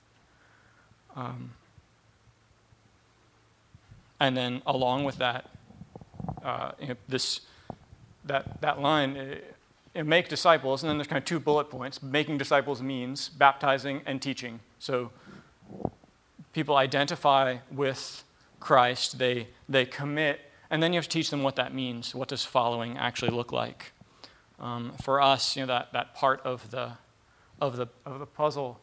Um, 1.15 1.53
and 4.19 4.35
then 4.35 4.61
along 4.65 5.03
with 5.03 5.17
that, 5.17 5.49
uh, 6.43 6.71
you 6.79 6.87
know, 6.87 6.95
this, 7.07 7.41
that, 8.25 8.61
that 8.61 8.81
line, 8.81 9.39
it 9.95 10.05
make 10.05 10.29
disciples, 10.29 10.83
and 10.83 10.89
then 10.89 10.97
there's 10.97 11.07
kind 11.07 11.17
of 11.17 11.25
two 11.25 11.39
bullet 11.39 11.69
points. 11.69 12.01
Making 12.03 12.37
disciples 12.37 12.81
means 12.81 13.29
baptizing 13.29 14.01
and 14.05 14.21
teaching. 14.21 14.59
So 14.77 15.11
people 16.53 16.75
identify 16.75 17.57
with 17.71 18.23
Christ, 18.59 19.17
they, 19.17 19.47
they 19.67 19.85
commit, 19.85 20.41
and 20.69 20.83
then 20.83 20.93
you 20.93 20.97
have 20.97 21.05
to 21.05 21.09
teach 21.09 21.29
them 21.29 21.43
what 21.43 21.55
that 21.55 21.73
means. 21.73 22.13
What 22.13 22.27
does 22.27 22.45
following 22.45 22.97
actually 22.97 23.31
look 23.31 23.51
like? 23.51 23.93
Um, 24.59 24.93
for 25.01 25.21
us, 25.21 25.55
you 25.55 25.63
know, 25.63 25.67
that, 25.67 25.93
that 25.93 26.13
part 26.13 26.41
of 26.41 26.69
the, 26.71 26.91
of, 27.61 27.77
the, 27.77 27.87
of 28.05 28.19
the 28.19 28.25
puzzle, 28.25 28.79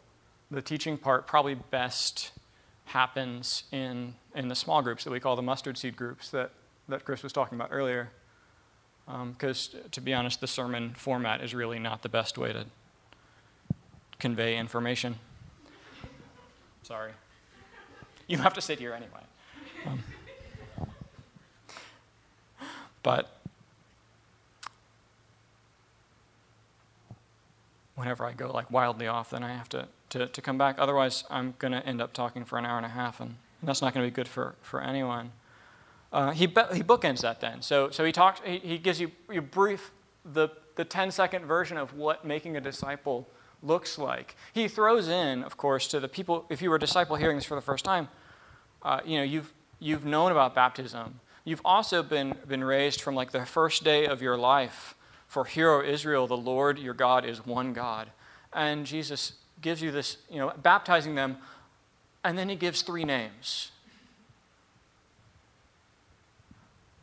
the 0.50 0.62
teaching 0.62 0.96
part, 0.96 1.26
probably 1.26 1.54
best 1.54 2.32
happens 2.86 3.64
in, 3.72 4.14
in 4.34 4.48
the 4.48 4.54
small 4.54 4.80
groups 4.80 5.04
that 5.04 5.10
we 5.10 5.20
call 5.20 5.36
the 5.36 5.42
mustard 5.42 5.76
seed 5.76 5.96
groups 5.96 6.30
that, 6.30 6.50
that 6.88 7.04
Chris 7.04 7.22
was 7.22 7.32
talking 7.32 7.58
about 7.58 7.68
earlier. 7.72 8.10
Because, 9.06 9.74
um, 9.74 9.90
to 9.90 10.00
be 10.00 10.14
honest, 10.14 10.40
the 10.40 10.46
sermon 10.46 10.94
format 10.94 11.42
is 11.42 11.54
really 11.54 11.78
not 11.78 12.02
the 12.02 12.08
best 12.08 12.38
way 12.38 12.52
to 12.52 12.66
convey 14.18 14.56
information. 14.56 15.16
Sorry. 16.82 17.12
You 18.28 18.38
have 18.38 18.54
to 18.54 18.60
sit 18.60 18.78
here 18.78 18.92
anyway. 18.92 19.20
Um, 19.86 20.02
but 23.02 23.35
whenever 27.96 28.24
I 28.24 28.32
go 28.32 28.52
like 28.52 28.70
wildly 28.70 29.08
off, 29.08 29.30
then 29.30 29.42
I 29.42 29.52
have 29.52 29.68
to, 29.70 29.88
to, 30.10 30.26
to 30.28 30.42
come 30.42 30.56
back. 30.56 30.76
Otherwise, 30.78 31.24
I'm 31.28 31.54
going 31.58 31.72
to 31.72 31.84
end 31.84 32.00
up 32.00 32.12
talking 32.12 32.44
for 32.44 32.58
an 32.58 32.64
hour 32.64 32.76
and 32.76 32.86
a 32.86 32.90
half, 32.90 33.20
and, 33.20 33.30
and 33.60 33.68
that's 33.68 33.82
not 33.82 33.92
going 33.92 34.06
to 34.06 34.10
be 34.10 34.14
good 34.14 34.28
for, 34.28 34.54
for 34.62 34.80
anyone. 34.80 35.32
Uh, 36.12 36.30
he, 36.30 36.46
be, 36.46 36.62
he 36.72 36.82
bookends 36.82 37.22
that 37.22 37.40
then. 37.40 37.62
So, 37.62 37.90
so 37.90 38.04
he, 38.04 38.12
talks, 38.12 38.40
he, 38.44 38.58
he 38.58 38.78
gives 38.78 39.00
you, 39.00 39.10
you 39.30 39.40
brief 39.42 39.90
the, 40.24 40.48
the 40.76 40.84
10 40.84 41.10
second 41.10 41.46
version 41.46 41.76
of 41.76 41.94
what 41.94 42.24
making 42.24 42.56
a 42.56 42.60
disciple 42.60 43.28
looks 43.62 43.98
like. 43.98 44.36
He 44.52 44.68
throws 44.68 45.08
in, 45.08 45.42
of 45.42 45.56
course, 45.56 45.88
to 45.88 46.00
the 46.00 46.08
people, 46.08 46.46
if 46.50 46.62
you 46.62 46.70
were 46.70 46.76
a 46.76 46.80
disciple 46.80 47.16
hearing 47.16 47.36
this 47.36 47.46
for 47.46 47.54
the 47.54 47.60
first 47.60 47.84
time, 47.84 48.08
uh, 48.82 49.00
you 49.04 49.16
know, 49.18 49.24
you've, 49.24 49.52
you've 49.80 50.04
known 50.04 50.30
about 50.30 50.54
baptism. 50.54 51.20
You've 51.44 51.62
also 51.64 52.02
been, 52.02 52.34
been 52.46 52.62
raised 52.62 53.00
from 53.00 53.14
like 53.14 53.32
the 53.32 53.46
first 53.46 53.84
day 53.84 54.06
of 54.06 54.20
your 54.20 54.36
life. 54.36 54.94
For 55.28 55.44
hero 55.44 55.84
Israel, 55.84 56.26
the 56.26 56.36
Lord 56.36 56.78
your 56.78 56.94
God 56.94 57.24
is 57.24 57.44
one 57.44 57.72
God. 57.72 58.10
And 58.52 58.86
Jesus 58.86 59.32
gives 59.60 59.82
you 59.82 59.90
this, 59.90 60.18
you 60.30 60.38
know, 60.38 60.52
baptizing 60.62 61.14
them, 61.14 61.38
and 62.24 62.38
then 62.38 62.48
he 62.48 62.56
gives 62.56 62.82
three 62.82 63.04
names. 63.04 63.70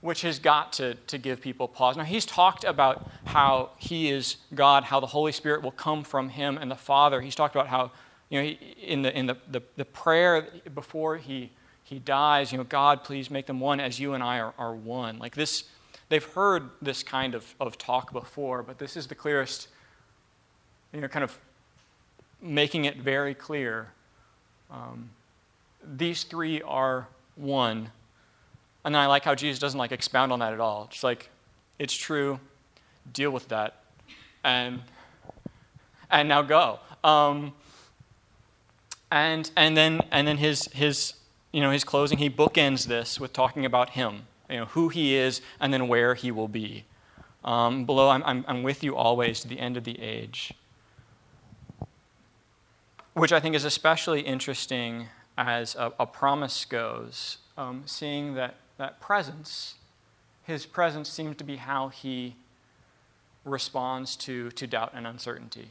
which 0.04 0.22
has 0.24 0.38
got 0.38 0.74
to, 0.74 0.96
to 1.08 1.18
give 1.18 1.40
people 1.40 1.66
pause. 1.66 1.96
Now, 1.96 2.04
he's 2.04 2.26
talked 2.26 2.66
about 2.66 3.10
how 3.24 3.70
he 3.78 4.12
is 4.12 4.36
God, 4.54 4.84
how 4.84 5.00
the 5.00 5.08
Holy 5.08 5.32
Spirit 5.32 5.62
will 5.62 5.72
come 5.72 6.04
from 6.04 6.28
him 6.28 6.58
and 6.58 6.70
the 6.70 6.76
Father. 6.76 7.22
He's 7.22 7.36
talked 7.36 7.56
about 7.56 7.68
how, 7.68 7.90
you 8.30 8.42
know, 8.42 8.50
in 8.82 9.02
the, 9.02 9.18
in 9.18 9.28
the, 9.28 9.38
the, 9.50 9.64
the 9.78 9.86
prayer 9.86 10.50
before 10.76 11.16
he, 11.16 11.52
he 11.86 12.00
dies, 12.00 12.52
you 12.52 12.58
know, 12.58 12.66
God, 12.66 13.06
please 13.06 13.32
make 13.32 13.46
them 13.46 13.62
one 13.62 13.80
as 13.80 13.98
you 13.98 14.14
and 14.14 14.22
I 14.22 14.42
are, 14.42 14.54
are 14.58 14.76
one. 14.76 15.20
Like 15.20 15.36
this, 15.36 15.64
they've 16.10 16.24
heard 16.24 16.70
this 16.82 17.04
kind 17.04 17.36
of, 17.36 17.56
of 17.60 17.78
talk 17.78 18.14
before, 18.14 18.64
but 18.64 18.78
this 18.78 18.96
is 18.96 19.08
the 19.08 19.16
clearest, 19.16 19.68
you 20.92 21.02
know, 21.02 21.08
kind 21.08 21.24
of 21.24 21.38
making 22.42 22.86
it 22.86 22.98
very 22.98 23.34
clear. 23.34 23.92
Um, 24.72 25.10
these 25.84 26.24
three 26.24 26.62
are 26.62 27.08
one 27.36 27.90
and 28.86 28.98
I 28.98 29.06
like 29.08 29.24
how 29.24 29.36
Jesus 29.36 29.60
doesn't 29.60 29.78
like 29.78 29.92
expound 29.92 30.32
on 30.32 30.40
that 30.40 30.54
at 30.54 30.60
all. 30.60 30.88
Just 30.92 31.04
like, 31.04 31.30
it's 31.80 31.94
true, 31.94 32.40
deal 33.12 33.32
with 33.32 33.48
that, 33.50 33.84
and 34.44 34.82
and 36.12 36.28
now 36.28 36.42
go. 36.42 36.80
Um, 37.04 37.54
and 39.12 39.50
and 39.56 39.78
then 39.78 40.02
and 40.12 40.28
then 40.28 40.38
his 40.38 40.66
his 40.74 41.14
you 41.52 41.62
know 41.62 41.72
his 41.72 41.84
closing 41.84 42.18
he 42.18 42.30
bookends 42.30 42.88
this 42.88 43.20
with 43.20 43.32
talking 43.32 43.66
about 43.66 43.92
him, 43.92 44.28
you 44.54 44.60
know 44.60 44.66
who 44.68 44.90
he 44.90 45.16
is, 45.16 45.42
and 45.60 45.74
then 45.74 45.88
where 45.88 46.14
he 46.14 46.32
will 46.32 46.48
be. 46.48 46.86
Um, 47.44 47.86
below, 47.86 48.10
I'm, 48.10 48.24
I'm 48.24 48.46
I'm 48.48 48.64
with 48.64 48.84
you 48.84 48.96
always 48.96 49.42
to 49.42 49.48
the 49.48 49.60
end 49.60 49.76
of 49.78 49.84
the 49.84 50.00
age. 50.00 50.54
Which 53.14 53.34
I 53.34 53.40
think 53.40 53.56
is 53.56 53.66
especially 53.66 54.22
interesting 54.22 55.08
as 55.38 55.76
a, 55.76 55.92
a 56.00 56.06
promise 56.06 56.66
goes, 56.66 57.40
um, 57.58 57.84
seeing 57.86 58.36
that 58.36 58.56
that 58.78 59.00
presence, 59.00 59.76
his 60.44 60.66
presence 60.66 61.10
seems 61.10 61.38
to 61.38 61.44
be 61.44 61.58
how 61.58 61.90
he 61.90 62.36
responds 63.46 64.16
to, 64.16 64.52
to 64.52 64.68
doubt 64.68 64.92
and 64.94 65.06
uncertainty. 65.06 65.70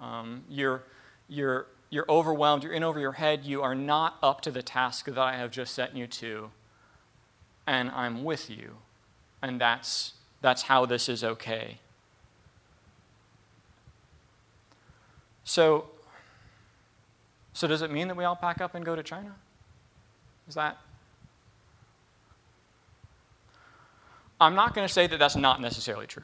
Um, 0.00 0.44
you're, 0.48 0.82
you're, 1.28 1.66
you're 1.90 2.04
overwhelmed, 2.08 2.62
you're 2.62 2.72
in 2.72 2.82
over 2.82 3.00
your 3.00 3.12
head, 3.12 3.44
you 3.44 3.62
are 3.62 3.74
not 3.74 4.18
up 4.22 4.40
to 4.42 4.50
the 4.50 4.62
task 4.62 5.06
that 5.06 5.18
I 5.18 5.36
have 5.36 5.50
just 5.50 5.74
set 5.74 5.96
you 5.96 6.06
to, 6.06 6.50
and 7.66 7.90
I'm 7.90 8.24
with 8.24 8.50
you. 8.50 8.76
And 9.42 9.60
that's, 9.60 10.14
that's 10.40 10.62
how 10.62 10.86
this 10.86 11.08
is 11.08 11.22
okay. 11.24 11.78
So, 15.44 15.86
so 17.52 17.66
does 17.66 17.82
it 17.82 17.90
mean 17.90 18.08
that 18.08 18.16
we 18.16 18.24
all 18.24 18.36
pack 18.36 18.60
up 18.60 18.74
and 18.74 18.84
go 18.84 18.96
to 18.96 19.02
China? 19.02 19.34
Is 20.48 20.54
that 20.54 20.78
I'm 24.40 24.54
not 24.54 24.74
going 24.74 24.86
to 24.86 24.92
say 24.92 25.06
that 25.06 25.18
that's 25.18 25.36
not 25.36 25.60
necessarily 25.60 26.06
true. 26.06 26.22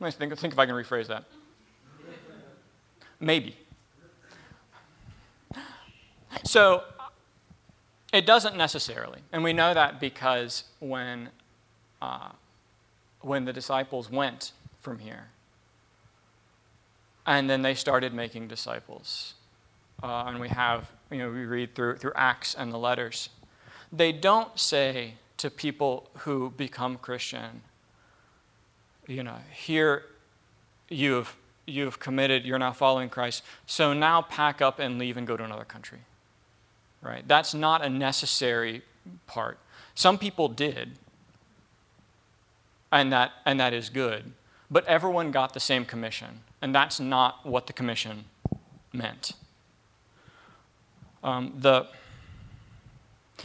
Let 0.00 0.06
me 0.06 0.12
think, 0.12 0.38
think 0.38 0.52
if 0.54 0.58
I 0.58 0.66
can 0.66 0.74
rephrase 0.74 1.08
that. 1.08 1.24
Maybe. 3.20 3.54
So, 6.44 6.82
it 8.12 8.26
doesn't 8.26 8.56
necessarily. 8.56 9.20
And 9.32 9.44
we 9.44 9.52
know 9.52 9.74
that 9.74 10.00
because 10.00 10.64
when, 10.80 11.30
uh, 12.02 12.30
when 13.20 13.44
the 13.44 13.52
disciples 13.52 14.10
went 14.10 14.52
from 14.80 14.98
here, 14.98 15.28
and 17.26 17.48
then 17.48 17.62
they 17.62 17.74
started 17.74 18.12
making 18.12 18.48
disciples. 18.48 19.34
Uh, 20.02 20.24
and 20.26 20.40
we 20.40 20.48
have, 20.48 20.90
you 21.10 21.18
know, 21.18 21.30
we 21.30 21.44
read 21.44 21.74
through, 21.74 21.96
through 21.96 22.12
Acts 22.16 22.54
and 22.54 22.72
the 22.72 22.78
letters. 22.78 23.28
They 23.92 24.10
don't 24.12 24.58
say, 24.58 25.14
to 25.40 25.50
people 25.50 26.10
who 26.18 26.50
become 26.50 26.98
Christian. 26.98 27.62
You 29.06 29.22
know, 29.22 29.36
here 29.50 30.04
you've 30.90 31.34
you've 31.64 31.98
committed, 31.98 32.44
you're 32.44 32.58
now 32.58 32.72
following 32.72 33.08
Christ. 33.08 33.42
So 33.64 33.94
now 33.94 34.20
pack 34.20 34.60
up 34.60 34.78
and 34.78 34.98
leave 34.98 35.16
and 35.16 35.26
go 35.26 35.38
to 35.38 35.44
another 35.44 35.64
country. 35.64 36.00
Right? 37.02 37.26
That's 37.26 37.54
not 37.54 37.84
a 37.84 37.88
necessary 37.88 38.82
part. 39.26 39.58
Some 39.94 40.18
people 40.18 40.48
did. 40.48 40.92
And 42.92 43.12
that 43.12 43.32
and 43.46 43.60
that 43.60 43.72
is 43.72 43.88
good. 43.88 44.32
But 44.70 44.84
everyone 44.86 45.30
got 45.30 45.54
the 45.54 45.60
same 45.60 45.84
commission, 45.84 46.40
and 46.60 46.74
that's 46.74 47.00
not 47.00 47.46
what 47.46 47.66
the 47.66 47.72
commission 47.72 48.24
meant. 48.92 49.32
Um, 51.22 51.54
the 51.58 51.86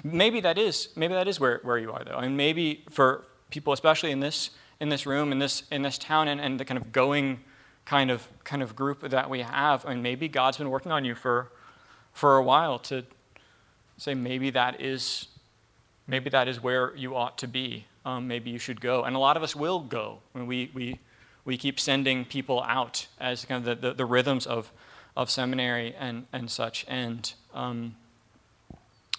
Maybe 0.03 0.41
that 0.41 0.57
is, 0.57 0.89
maybe 0.95 1.13
that 1.13 1.27
is 1.27 1.39
where, 1.39 1.59
where 1.63 1.77
you 1.77 1.91
are, 1.91 2.03
though. 2.03 2.15
I 2.15 2.23
mean, 2.23 2.35
maybe 2.35 2.83
for 2.89 3.23
people, 3.49 3.73
especially 3.73 4.11
in 4.11 4.19
this, 4.19 4.49
in 4.79 4.89
this 4.89 5.05
room, 5.05 5.31
in 5.31 5.39
this, 5.39 5.63
in 5.71 5.81
this 5.81 5.97
town, 5.97 6.27
and, 6.27 6.41
and 6.41 6.59
the 6.59 6.65
kind 6.65 6.77
of 6.77 6.91
going 6.91 7.39
kind 7.85 8.11
of, 8.11 8.27
kind 8.43 8.61
of 8.61 8.75
group 8.75 9.01
that 9.01 9.29
we 9.29 9.41
have, 9.41 9.85
I 9.85 9.93
mean, 9.93 10.01
maybe 10.01 10.27
God's 10.27 10.57
been 10.57 10.69
working 10.69 10.91
on 10.91 11.05
you 11.05 11.15
for, 11.15 11.51
for 12.13 12.37
a 12.37 12.43
while 12.43 12.79
to 12.79 13.05
say 13.97 14.13
maybe 14.13 14.49
that 14.51 14.81
is, 14.81 15.27
maybe 16.07 16.29
that 16.29 16.47
is 16.47 16.61
where 16.61 16.95
you 16.95 17.15
ought 17.15 17.37
to 17.39 17.47
be. 17.47 17.85
Um, 18.05 18.27
maybe 18.27 18.51
you 18.51 18.59
should 18.59 18.81
go. 18.81 19.03
And 19.03 19.15
a 19.15 19.19
lot 19.19 19.35
of 19.35 19.43
us 19.43 19.55
will 19.55 19.79
go. 19.79 20.19
I 20.33 20.39
mean, 20.39 20.47
we, 20.47 20.71
we, 20.73 20.99
we 21.43 21.57
keep 21.57 21.79
sending 21.79 22.25
people 22.25 22.61
out 22.63 23.07
as 23.19 23.45
kind 23.45 23.67
of 23.67 23.81
the, 23.81 23.89
the, 23.89 23.93
the 23.95 24.05
rhythms 24.05 24.45
of, 24.45 24.71
of 25.15 25.29
seminary 25.29 25.95
and, 25.97 26.27
and 26.31 26.51
such. 26.51 26.85
And 26.87 27.33
um, 27.53 27.95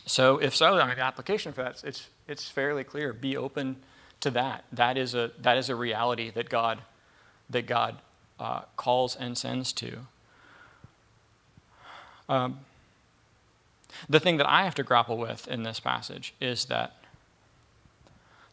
so 0.04 0.38
if 0.38 0.54
so, 0.54 0.78
I 0.78 0.86
mean, 0.86 0.96
the 0.96 1.04
application 1.04 1.52
for 1.52 1.64
that, 1.64 1.82
it's, 1.84 2.08
it's 2.28 2.48
fairly 2.48 2.84
clear. 2.84 3.12
Be 3.12 3.36
open 3.36 3.76
to 4.20 4.30
that. 4.30 4.64
That 4.72 4.96
is 4.96 5.14
a, 5.14 5.32
that 5.40 5.58
is 5.58 5.68
a 5.68 5.74
reality 5.74 6.30
that 6.30 6.48
God, 6.48 6.80
that 7.50 7.66
God 7.66 7.96
uh, 8.38 8.62
calls 8.76 9.16
and 9.16 9.36
sends 9.36 9.72
to. 9.74 9.98
Um, 12.28 12.60
the 14.08 14.20
thing 14.20 14.36
that 14.36 14.48
I 14.48 14.64
have 14.64 14.74
to 14.76 14.82
grapple 14.82 15.16
with 15.16 15.46
in 15.48 15.62
this 15.62 15.80
passage 15.80 16.34
is 16.40 16.66
that 16.66 16.94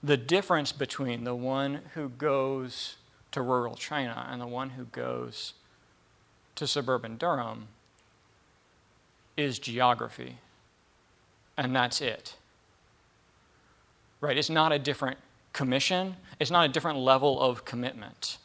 the 0.02 0.18
difference 0.18 0.72
between 0.72 1.24
the 1.24 1.36
one 1.36 1.82
who 1.94 2.10
goes 2.10 2.98
to 3.32 3.42
rural 3.42 3.76
China 3.76 4.28
and 4.30 4.42
the 4.42 4.48
one 4.48 4.72
who 4.72 4.86
goes 4.86 5.54
to 6.56 6.68
suburban 6.68 7.18
Durham 7.18 7.68
is 9.38 9.60
geography 9.60 10.38
and 11.58 11.76
that's 11.76 12.02
it. 12.02 12.36
Right? 14.22 14.38
It's 14.38 14.50
not 14.50 14.72
a 14.72 14.80
different 14.80 15.18
commission, 15.54 16.16
it's 16.40 16.52
not 16.52 16.66
a 16.66 16.72
different 16.72 17.00
level 17.00 17.42
of 17.42 17.66
commitment. 17.66 18.38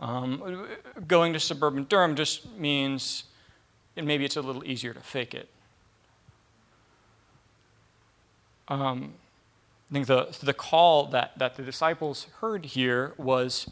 Um, 0.00 0.66
going 1.06 1.32
to 1.34 1.40
suburban 1.40 1.84
Durham 1.84 2.14
just 2.16 2.50
means 2.52 3.24
and 3.96 4.06
maybe 4.06 4.24
it's 4.24 4.36
a 4.36 4.40
little 4.40 4.64
easier 4.64 4.94
to 4.94 5.00
fake 5.00 5.34
it. 5.34 5.48
Um, 8.70 9.14
I 9.90 9.92
think 9.92 10.06
the, 10.06 10.28
the 10.40 10.54
call 10.54 11.06
that, 11.08 11.36
that 11.38 11.56
the 11.56 11.64
disciples 11.64 12.28
heard 12.40 12.64
here 12.64 13.12
was 13.18 13.68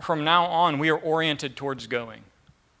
from 0.00 0.24
now 0.24 0.46
on, 0.46 0.80
we 0.80 0.90
are 0.90 0.98
oriented 0.98 1.56
towards 1.56 1.86
going. 1.86 2.22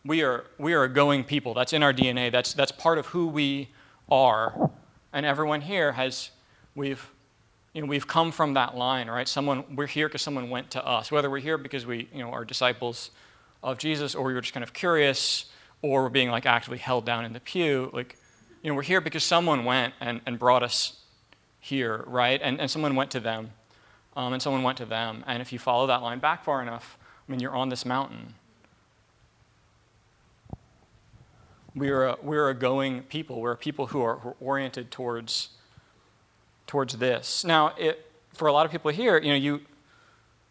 We 0.04 0.22
are, 0.22 0.44
we 0.58 0.74
are 0.74 0.82
a 0.82 0.88
going 0.88 1.22
people. 1.22 1.54
That's 1.54 1.72
in 1.72 1.84
our 1.84 1.92
DNA. 1.92 2.32
That's, 2.32 2.52
that's 2.52 2.72
part 2.72 2.98
of 2.98 3.06
who 3.06 3.28
we 3.28 3.68
are. 4.10 4.70
And 5.12 5.24
everyone 5.24 5.60
here 5.60 5.92
has, 5.92 6.30
we've, 6.74 7.08
you 7.72 7.82
know, 7.82 7.86
we've 7.86 8.08
come 8.08 8.32
from 8.32 8.54
that 8.54 8.76
line, 8.76 9.08
right? 9.08 9.28
Someone, 9.28 9.76
we're 9.76 9.86
here 9.86 10.08
because 10.08 10.22
someone 10.22 10.50
went 10.50 10.72
to 10.72 10.84
us. 10.84 11.12
Whether 11.12 11.30
we're 11.30 11.38
here 11.38 11.56
because 11.56 11.86
we, 11.86 12.08
you 12.12 12.18
know, 12.18 12.32
are 12.32 12.44
disciples 12.44 13.12
of 13.62 13.78
Jesus, 13.78 14.16
or 14.16 14.24
we 14.24 14.34
were 14.34 14.40
just 14.40 14.52
kind 14.52 14.64
of 14.64 14.72
curious, 14.72 15.46
or 15.82 16.02
we're 16.02 16.08
being 16.08 16.30
like 16.30 16.46
actively 16.46 16.78
held 16.78 17.06
down 17.06 17.24
in 17.24 17.32
the 17.32 17.40
pew, 17.40 17.90
like, 17.92 18.18
you 18.64 18.70
know, 18.70 18.76
we're 18.76 18.82
here 18.82 19.02
because 19.02 19.22
someone 19.22 19.66
went 19.66 19.92
and, 20.00 20.22
and 20.24 20.38
brought 20.38 20.62
us 20.62 20.96
here, 21.60 22.02
right? 22.06 22.40
And, 22.42 22.58
and 22.58 22.70
someone 22.70 22.96
went 22.96 23.10
to 23.10 23.20
them, 23.20 23.50
um, 24.16 24.32
and 24.32 24.40
someone 24.40 24.62
went 24.62 24.78
to 24.78 24.86
them. 24.86 25.22
And 25.26 25.42
if 25.42 25.52
you 25.52 25.58
follow 25.58 25.86
that 25.86 26.00
line 26.02 26.18
back 26.18 26.44
far 26.44 26.62
enough, 26.62 26.96
I 27.28 27.30
mean, 27.30 27.40
you're 27.40 27.54
on 27.54 27.68
this 27.68 27.84
mountain. 27.84 28.34
We're 31.74 32.04
a, 32.04 32.16
we're 32.22 32.48
a 32.48 32.54
going 32.54 33.02
people. 33.02 33.42
We're 33.42 33.52
a 33.52 33.56
people 33.56 33.88
who 33.88 34.00
are, 34.00 34.16
who 34.16 34.30
are 34.30 34.36
oriented 34.40 34.90
towards, 34.90 35.50
towards 36.66 36.96
this. 36.96 37.44
Now, 37.44 37.74
it, 37.76 38.10
for 38.32 38.48
a 38.48 38.52
lot 38.52 38.64
of 38.64 38.72
people 38.72 38.90
here, 38.92 39.18
you 39.18 39.28
know, 39.28 39.36
you, 39.36 39.60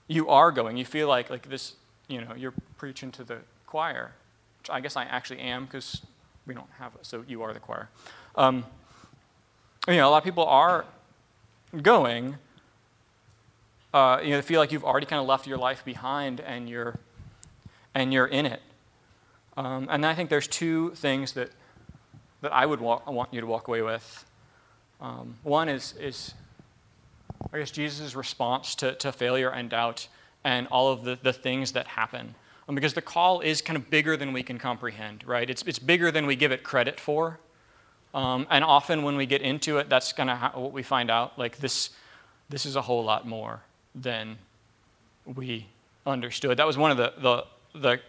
you 0.07 0.29
are 0.29 0.51
going. 0.51 0.77
You 0.77 0.85
feel 0.85 1.07
like, 1.07 1.31
like 1.31 1.49
this, 1.49 1.73
you 2.07 2.21
know, 2.21 2.35
you're 2.35 2.53
preaching 2.77 3.11
to 3.13 3.23
the 3.23 3.39
choir. 3.65 4.11
Which 4.59 4.69
I 4.69 4.81
guess 4.81 4.95
I 4.95 5.05
actually 5.05 5.39
am 5.39 5.65
because 5.65 6.01
we 6.45 6.53
don't 6.53 6.69
have, 6.79 6.93
so 7.01 7.23
you 7.27 7.41
are 7.43 7.53
the 7.53 7.59
choir. 7.59 7.89
Um, 8.35 8.65
you 9.87 9.95
know, 9.95 10.07
a 10.07 10.11
lot 10.11 10.17
of 10.17 10.23
people 10.23 10.45
are 10.45 10.85
going. 11.81 12.35
Uh, 13.93 14.19
you 14.23 14.31
know, 14.31 14.41
feel 14.41 14.59
like 14.59 14.71
you've 14.71 14.83
already 14.83 15.05
kind 15.05 15.21
of 15.21 15.27
left 15.27 15.45
your 15.45 15.57
life 15.57 15.85
behind 15.85 16.39
and 16.39 16.67
you're, 16.67 16.97
and 17.93 18.11
you're 18.11 18.25
in 18.25 18.45
it. 18.45 18.61
Um, 19.55 19.87
and 19.89 20.03
I 20.03 20.15
think 20.15 20.29
there's 20.29 20.47
two 20.47 20.91
things 20.95 21.33
that, 21.33 21.51
that 22.41 22.51
I 22.51 22.65
would 22.65 22.81
walk, 22.81 23.05
want 23.07 23.31
you 23.33 23.39
to 23.41 23.45
walk 23.45 23.67
away 23.67 23.83
with. 23.83 24.25
Um, 24.99 25.35
one 25.43 25.69
is, 25.69 25.93
is, 25.99 26.33
I 27.51 27.59
guess, 27.59 27.69
Jesus' 27.69 28.15
response 28.15 28.73
to, 28.75 28.95
to 28.95 29.11
failure 29.11 29.51
and 29.51 29.69
doubt 29.69 30.07
and 30.43 30.67
all 30.69 30.91
of 30.91 31.03
the, 31.03 31.19
the 31.21 31.33
things 31.33 31.73
that 31.73 31.87
happen. 31.87 32.33
Um, 32.67 32.75
because 32.75 32.93
the 32.93 33.01
call 33.01 33.41
is 33.41 33.61
kind 33.61 33.75
of 33.75 33.89
bigger 33.89 34.15
than 34.15 34.31
we 34.31 34.41
can 34.41 34.57
comprehend, 34.57 35.25
right? 35.25 35.49
It's, 35.49 35.63
it's 35.63 35.79
bigger 35.79 36.11
than 36.11 36.25
we 36.25 36.35
give 36.35 36.51
it 36.51 36.63
credit 36.63 36.99
for. 36.99 37.39
Um, 38.13 38.47
and 38.49 38.63
often 38.63 39.03
when 39.03 39.17
we 39.17 39.25
get 39.25 39.41
into 39.41 39.79
it, 39.79 39.89
that's 39.89 40.13
kind 40.13 40.29
of 40.29 40.55
what 40.55 40.71
we 40.71 40.83
find 40.83 41.11
out. 41.11 41.37
Like 41.37 41.57
this, 41.57 41.89
this 42.49 42.65
is 42.65 42.75
a 42.75 42.81
whole 42.81 43.03
lot 43.03 43.27
more 43.27 43.61
than 43.93 44.37
we 45.25 45.67
understood. 46.05 46.57
That 46.57 46.67
was 46.67 46.77
one 46.77 46.91
of 46.91 46.97
the, 46.97 47.13
the, 47.17 47.45
the 47.79 47.99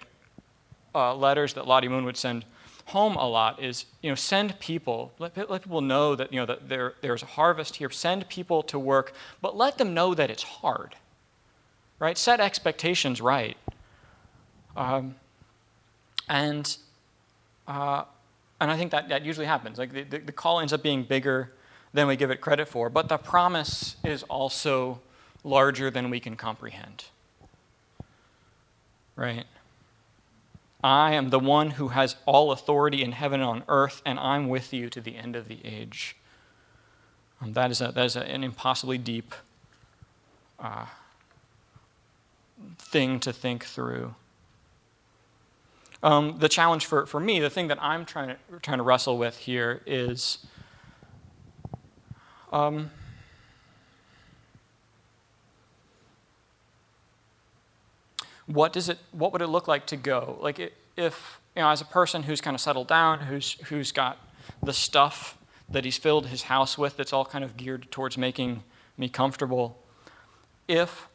uh, 0.95 1.15
letters 1.15 1.55
that 1.55 1.67
Lottie 1.67 1.89
Moon 1.89 2.05
would 2.05 2.17
send 2.17 2.45
home 2.87 3.17
a 3.17 3.27
lot 3.27 3.63
is, 3.63 3.87
you 4.03 4.11
know, 4.11 4.15
send 4.15 4.59
people, 4.61 5.13
let, 5.19 5.37
let 5.51 5.63
people 5.63 5.81
know 5.81 6.15
that, 6.15 6.33
you 6.33 6.39
know, 6.39 6.47
that 6.47 6.69
there, 6.69 6.95
there's 7.01 7.23
a 7.23 7.27
harvest 7.27 7.77
here. 7.77 7.89
Send 7.91 8.29
people 8.29 8.63
to 8.65 8.79
work, 8.79 9.15
but 9.41 9.57
let 9.57 9.79
them 9.79 9.95
know 9.95 10.15
that 10.15 10.31
it's 10.31 10.43
hard, 10.43 10.95
right? 11.99 12.19
Set 12.19 12.41
expectations 12.41 13.21
right. 13.21 13.57
Um, 14.77 15.15
and, 16.29 16.77
uh, 17.69 18.05
and 18.61 18.71
I 18.71 18.77
think 18.77 18.91
that, 18.91 19.09
that 19.09 19.25
usually 19.25 19.47
happens. 19.47 19.79
Like 19.79 19.93
the, 19.93 20.19
the, 20.19 20.33
call 20.33 20.61
ends 20.61 20.73
up 20.73 20.83
being 20.83 21.05
bigger 21.05 21.53
than 21.93 22.07
we 22.09 22.17
give 22.17 22.31
it 22.31 22.41
credit 22.41 22.69
for, 22.69 22.91
but 22.91 23.09
the 23.09 23.19
promise 23.19 23.97
is 24.05 24.23
also 24.25 25.01
larger 25.45 25.91
than 25.91 26.11
we 26.11 26.19
can 26.19 26.37
comprehend. 26.37 27.05
Right? 29.17 29.45
I 30.83 31.13
am 31.15 31.31
the 31.31 31.39
one 31.39 31.71
who 31.71 31.89
has 31.89 32.17
all 32.27 32.53
authority 32.53 33.03
in 33.03 33.13
heaven 33.13 33.41
and 33.41 33.49
on 33.49 33.63
earth, 33.69 34.03
and 34.05 34.19
I'm 34.19 34.49
with 34.49 34.73
you 34.73 34.91
to 34.91 35.01
the 35.01 35.17
end 35.17 35.37
of 35.37 35.49
the 35.49 35.59
age. 35.65 36.17
Um, 37.41 37.53
that 37.53 37.71
is, 37.71 37.81
a, 37.81 37.93
that 37.93 38.05
is 38.05 38.17
a, 38.17 38.23
an 38.23 38.43
impossibly 38.43 38.99
deep 38.99 39.35
uh, 40.59 40.87
thing 42.79 43.21
to 43.21 43.33
think 43.33 43.65
through. 43.65 44.15
Um, 46.05 46.37
the 46.39 46.51
challenge 46.51 46.85
for, 46.85 47.07
for 47.07 47.19
me, 47.19 47.41
the 47.41 47.49
thing 47.49 47.69
that 47.69 47.83
I'm 47.83 48.05
trying 48.05 48.29
to, 48.29 48.37
trying 48.61 48.77
to 48.77 48.85
wrestle 48.85 49.17
with 49.17 49.39
here 49.39 49.81
is 49.87 50.45
um, 52.53 52.91
what 58.45 58.75
does 58.75 58.91
it 58.91 58.99
what 59.13 59.33
would 59.33 59.41
it 59.41 59.47
look 59.47 59.67
like 59.67 59.87
to 59.87 59.97
go? 59.97 60.37
Like 60.43 60.75
if 60.95 61.41
you 61.57 61.63
know 61.63 61.71
as 61.71 61.81
a 61.81 61.87
person 61.87 62.25
who's 62.25 62.43
kind 62.43 62.55
of 62.55 62.61
settled 62.61 62.89
down 62.89 63.21
who's 63.21 63.53
who's 63.69 63.91
got 63.91 64.19
the 64.63 64.75
stuff 64.75 65.39
that 65.71 65.87
he's 65.87 65.97
filled 65.97 66.27
his 66.27 66.43
house 66.43 66.77
with 66.77 66.99
that's 66.99 67.15
all 67.15 67.25
kind 67.25 67.43
of 67.43 67.57
geared 67.57 67.91
towards 67.91 68.19
making 68.19 68.63
me 68.99 69.09
comfortable 69.09 69.83
if 70.69 71.09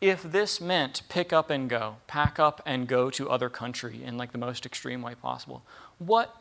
if 0.00 0.22
this 0.22 0.60
meant 0.60 1.02
pick 1.08 1.32
up 1.32 1.50
and 1.50 1.68
go 1.70 1.96
pack 2.06 2.38
up 2.38 2.60
and 2.66 2.86
go 2.86 3.10
to 3.10 3.30
other 3.30 3.48
country 3.48 4.02
in 4.04 4.16
like 4.16 4.32
the 4.32 4.38
most 4.38 4.66
extreme 4.66 5.02
way 5.02 5.14
possible 5.14 5.62
what 5.98 6.40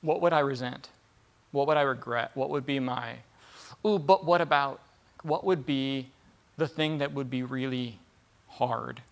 what 0.00 0.20
would 0.20 0.32
i 0.32 0.40
resent 0.40 0.88
what 1.52 1.66
would 1.66 1.76
i 1.76 1.82
regret 1.82 2.30
what 2.34 2.50
would 2.50 2.66
be 2.66 2.78
my 2.78 3.16
ooh 3.86 3.98
but 3.98 4.24
what 4.24 4.40
about 4.40 4.80
what 5.22 5.44
would 5.44 5.64
be 5.64 6.08
the 6.56 6.68
thing 6.68 6.98
that 6.98 7.12
would 7.12 7.30
be 7.30 7.42
really 7.42 7.98
hard. 8.48 9.02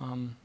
Um, 0.00 0.36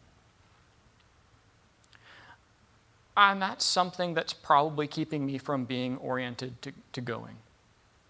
and 3.16 3.42
that's 3.42 3.66
something 3.66 4.14
that's 4.14 4.34
probably 4.34 4.88
keeping 4.88 5.26
me 5.26 5.38
from 5.38 5.66
being 5.66 5.98
oriented 5.98 6.62
to, 6.64 6.72
to 6.94 7.02
going. 7.02 7.36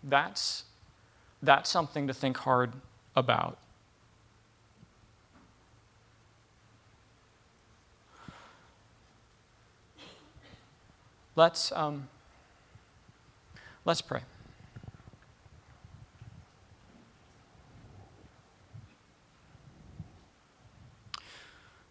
That's, 0.04 0.64
that's 1.42 1.70
something 1.70 2.08
to 2.08 2.14
think 2.14 2.38
hard 2.38 2.74
about. 3.16 3.58
Let's, 11.36 11.72
um, 11.72 12.10
let's 13.86 14.02
pray. 14.02 14.22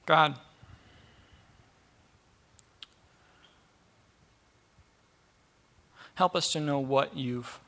God, 0.07 0.39
help 6.15 6.37
us 6.37 6.53
to 6.53 6.61
know 6.61 6.79
what 6.79 7.17
you've 7.17 7.61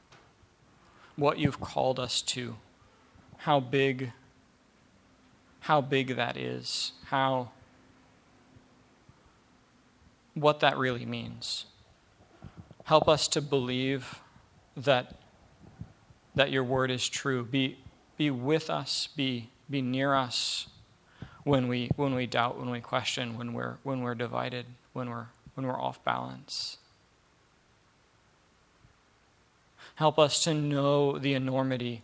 what 1.17 1.39
you've 1.39 1.61
called 1.61 1.99
us 1.99 2.23
to. 2.23 2.57
How 3.39 3.61
big 3.61 4.13
how 5.61 5.81
big 5.81 6.17
that 6.17 6.37
is. 6.37 6.93
How 7.05 7.51
what 10.35 10.61
that 10.61 10.77
really 10.77 11.07
means. 11.07 11.67
Help 12.85 13.09
us 13.09 13.29
to 13.29 13.41
believe 13.41 14.21
that 14.77 15.15
that 16.35 16.51
your 16.51 16.65
word 16.65 16.91
is 16.91 17.09
true. 17.09 17.45
Be 17.45 17.79
be 18.17 18.31
with 18.31 18.71
us, 18.71 19.09
be 19.15 19.51
be 19.71 19.83
near 19.83 20.15
us 20.15 20.67
when 21.45 21.69
we 21.69 21.91
when 21.97 22.15
we 22.15 22.27
doubt, 22.27 22.59
when 22.59 22.71
we 22.71 22.81
question, 22.81 23.37
when 23.37 23.53
we're 23.53 23.77
when 23.83 24.03
we're 24.03 24.15
divided, 24.15 24.67
when 24.93 25.11
we're 25.11 25.27
when 25.55 25.67
we're 25.67 25.81
off 25.81 26.03
balance. 26.05 26.79
Help 29.97 30.19
us 30.19 30.43
to 30.45 30.55
know 30.55 31.19
the 31.19 31.35
enormity 31.35 32.03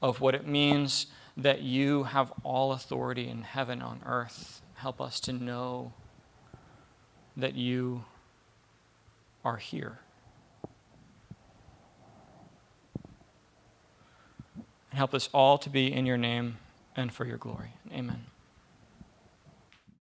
of 0.00 0.20
what 0.20 0.34
it 0.34 0.46
means 0.46 1.06
that 1.36 1.62
you 1.62 2.04
have 2.04 2.32
all 2.42 2.72
authority 2.72 3.28
in 3.28 3.42
heaven 3.42 3.82
on 3.82 4.00
earth. 4.06 4.62
Help 4.74 5.00
us 5.00 5.20
to 5.20 5.32
know 5.32 5.92
that 7.36 7.54
you 7.54 8.04
are 9.44 9.56
here. 9.56 9.98
Help 14.92 15.14
us 15.14 15.28
all 15.32 15.56
to 15.58 15.70
be 15.70 15.92
in 15.92 16.04
your 16.04 16.18
name 16.18 16.58
and 16.96 17.12
for 17.12 17.24
your 17.24 17.38
glory. 17.38 17.72
Amen. 17.92 18.29